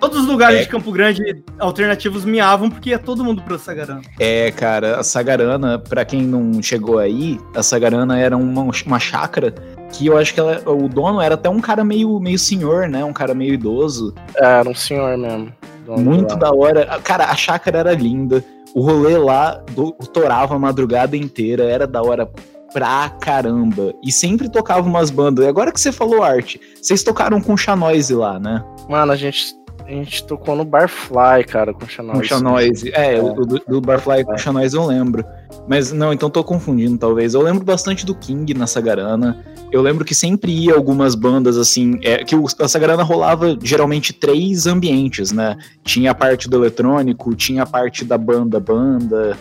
[0.00, 0.62] Todos os lugares É.
[0.62, 4.00] de Campo Grande alternativos miavam porque ia todo mundo pra Sagarana.
[4.18, 9.52] É, cara, a Sagarana, pra quem não chegou aí, a Sagarana era uma, uma chácara
[9.92, 13.04] que eu acho que ela- o dono era até um cara meio, meio senhor, né?
[13.04, 14.14] Um cara meio idoso.
[14.36, 15.52] É, Era um senhor mesmo.
[15.86, 16.84] Muito da hora.
[17.02, 18.44] Cara, a chácara era linda.
[18.74, 22.28] O rolê lá do, torava a madrugada inteira, era da hora
[22.72, 23.94] pra caramba.
[24.04, 25.46] E sempre tocava umas bandas.
[25.46, 28.62] E agora que você falou arte, vocês tocaram com Chanoise lá, né?
[28.86, 29.54] Mano, a gente,
[29.88, 32.18] a gente tocou no Barfly, cara, com o Xanois.
[32.18, 32.90] Com Chanoise.
[32.92, 34.38] É, o do, do Barfly com É.
[34.38, 35.24] Chanoise eu lembro.
[35.66, 37.32] Mas não, então tô confundindo, talvez.
[37.32, 39.42] Eu lembro bastante do King na Sagarana.
[39.72, 41.98] Eu lembro que sempre ia algumas bandas assim.
[42.02, 45.56] É, que o, a Sagarana rolava geralmente três ambientes, né?
[45.82, 49.36] Tinha a parte do eletrônico, tinha a parte da banda banda.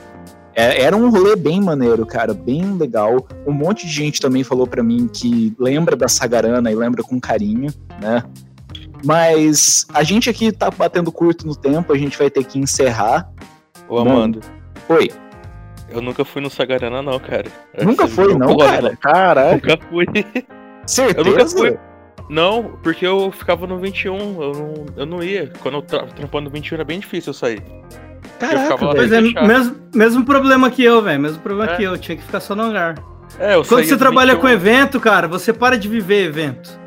[0.56, 3.28] É, era um rolê bem maneiro, cara, bem legal.
[3.46, 7.20] Um monte de gente também falou pra mim que lembra da Sagarana e lembra com
[7.20, 7.72] carinho,
[8.02, 8.24] né?
[9.04, 13.30] Mas a gente aqui tá batendo curto no tempo, a gente vai ter que encerrar.
[13.88, 14.40] Ô, Amanda,
[14.90, 15.10] Oi,
[15.90, 17.46] eu nunca fui no Sagarana, não, cara.
[17.82, 18.98] Nunca Você foi, não, Porra, cara?
[18.98, 19.62] Caralho.
[19.64, 20.06] Nunca fui.
[20.86, 21.20] certeza?
[21.20, 21.78] Eu nunca fui.
[22.30, 25.52] Não, porque eu ficava no 21, eu não, eu não ia.
[25.62, 27.64] Quando eu tava trampando no 21 era bem difícil eu sair.
[28.40, 31.22] Caraca, ficava lá Pois é, mesmo, mesmo problema que eu, velho.
[31.22, 31.76] Mesmo problema É.
[31.78, 31.98] que eu.
[31.98, 32.96] Tinha que ficar só no hangar.
[33.40, 36.78] É, eu Quando você trabalha 21, com evento, cara, você para de viver evento.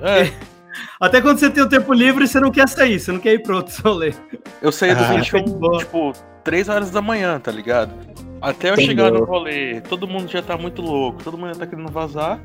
[0.00, 0.30] É,
[1.00, 3.42] Até quando você tem o tempo livre, você não quer sair, você não quer ir
[3.42, 4.12] pro outro rolê.
[4.62, 5.78] eu saía do Ah, 21, de boa.
[5.78, 6.12] tipo,
[6.44, 7.92] 3 horas da manhã, tá ligado?
[8.40, 8.86] Até eu Entendeu.
[9.06, 12.40] chegar no rolê, todo mundo já tá muito louco, todo mundo já tá querendo vazar,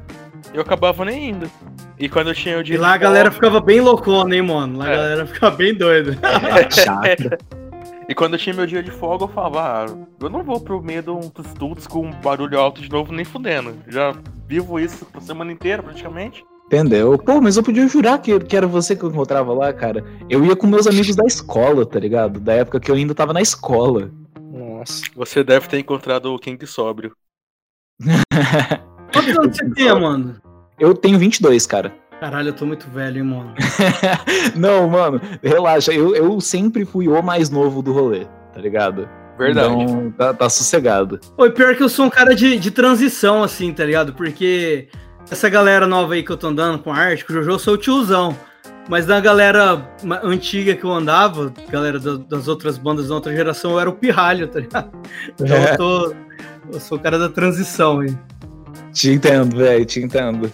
[0.53, 1.49] eu acabava nem indo.
[1.97, 4.79] E quando eu tinha o dia E lá a galera ficava bem loucona, hein, mano?
[4.79, 4.95] Lá a É.
[4.95, 6.17] galera ficava bem doida.
[6.71, 7.37] Chato.
[8.07, 9.85] E quando eu tinha meu dia de folga, eu falava, ah,
[10.21, 11.21] eu não vou pro meio de um
[11.57, 13.75] tuts com barulho alto de novo, nem fudendo.
[13.87, 14.13] Já
[14.47, 16.45] vivo isso a semana inteira, praticamente.
[16.65, 17.17] Entendeu?
[17.17, 20.03] Pô, mas eu podia jurar que, que era você que eu encontrava lá, cara.
[20.29, 22.39] Eu ia com meus amigos da escola, tá ligado?
[22.39, 24.11] Da época que eu ainda tava na escola.
[24.51, 25.03] Nossa.
[25.15, 27.15] Você deve ter encontrado o King sóbrio.
[29.13, 30.41] Quantos anos você tem, mano?
[30.79, 31.93] Eu tenho 22, cara.
[32.19, 33.53] Caralho, eu tô muito velho, hein, mano.
[34.55, 35.93] Não, mano, relaxa.
[35.93, 39.07] Eu, eu sempre fui o mais novo do rolê, tá ligado?
[39.37, 39.73] Verdade.
[39.73, 41.19] Então, tá, tá sossegado.
[41.37, 44.13] Oi, pior que eu sou um cara de, de transição, assim, tá ligado?
[44.13, 44.87] Porque
[45.29, 47.73] essa galera nova aí que eu tô andando com arte, com o Jojo, eu sou
[47.73, 48.35] o tiozão.
[48.87, 49.83] Mas da galera
[50.23, 53.93] antiga que eu andava, galera da- das outras bandas da outra geração, eu era o
[53.93, 54.91] pirralho, tá ligado?
[55.33, 55.73] Então É.
[55.73, 56.13] eu tô.
[56.71, 58.15] Eu sou o cara da transição aí.
[58.93, 60.51] Te entendo, velho, te entendo.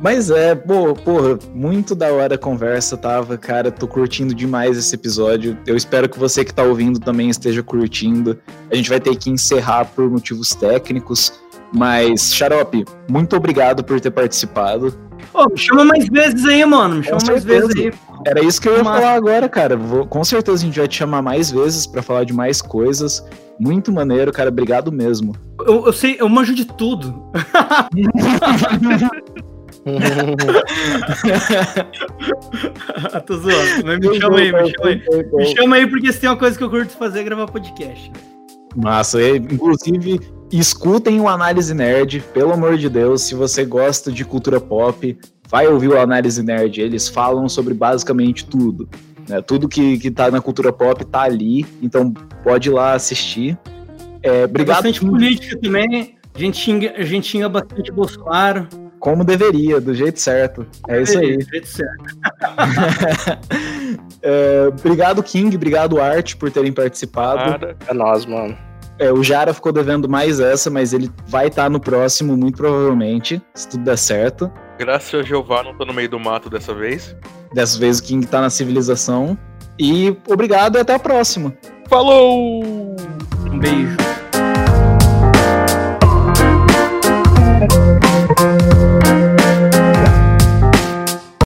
[0.00, 3.70] Mas é, pô, porra, muito da hora a conversa tava, cara.
[3.70, 5.56] Tô curtindo demais esse episódio.
[5.66, 8.38] Eu espero que você que tá ouvindo também esteja curtindo.
[8.70, 11.32] A gente vai ter que encerrar por motivos técnicos.
[11.76, 14.92] Mas, Xarope, muito obrigado por ter participado.
[15.50, 16.96] Me chama mais vezes aí, mano.
[16.96, 17.92] Me chama mais vezes aí.
[18.26, 19.00] Era isso que eu ia Massa.
[19.00, 19.76] falar agora, cara.
[19.76, 23.24] Vou- com certeza a gente vai te chamar mais vezes pra falar de mais coisas.
[23.60, 24.48] Muito maneiro, cara.
[24.48, 25.34] Obrigado mesmo.
[25.66, 27.30] Eu, eu sei, eu manjo de tudo.
[33.26, 33.84] Tô zoando.
[33.84, 35.02] Mas me chama aí, me chama aí.
[35.32, 38.10] Me chama aí porque se tem uma coisa que eu curto fazer é gravar podcast.
[38.76, 40.20] Massa, e, inclusive,
[40.50, 45.18] escutem o Análise Nerd, pelo amor de Deus, se você gosta de cultura pop,
[45.48, 48.88] vai ouvir o Análise Nerd, eles falam sobre basicamente tudo.
[49.28, 49.40] né?
[49.42, 52.12] Tudo que, que tá na cultura pop tá ali, então
[52.44, 53.58] pode ir lá assistir.
[54.22, 56.16] É, Tem obrigado, bastante política também.
[56.34, 58.68] A gente xinga, a gente xinga bastante Bolsonaro.
[58.98, 60.66] como deveria, do jeito certo.
[60.88, 61.38] É isso aí.
[61.38, 62.04] Do jeito certo.
[64.22, 67.50] É, obrigado, King, obrigado, Art, por terem participado.
[67.50, 67.76] Nada.
[67.86, 68.56] É nós, mano.
[68.98, 73.42] É, o Jara ficou devendo mais essa, mas ele vai estar no próximo, muito provavelmente,
[73.54, 74.50] se tudo der certo.
[74.78, 77.14] Graças a Jeová, não tô no meio do mato dessa vez.
[77.52, 79.36] Dessa vez o King tá na civilização.
[79.78, 81.52] E obrigado e até a próxima.
[81.88, 82.64] Falou!
[83.50, 84.05] Um beijo.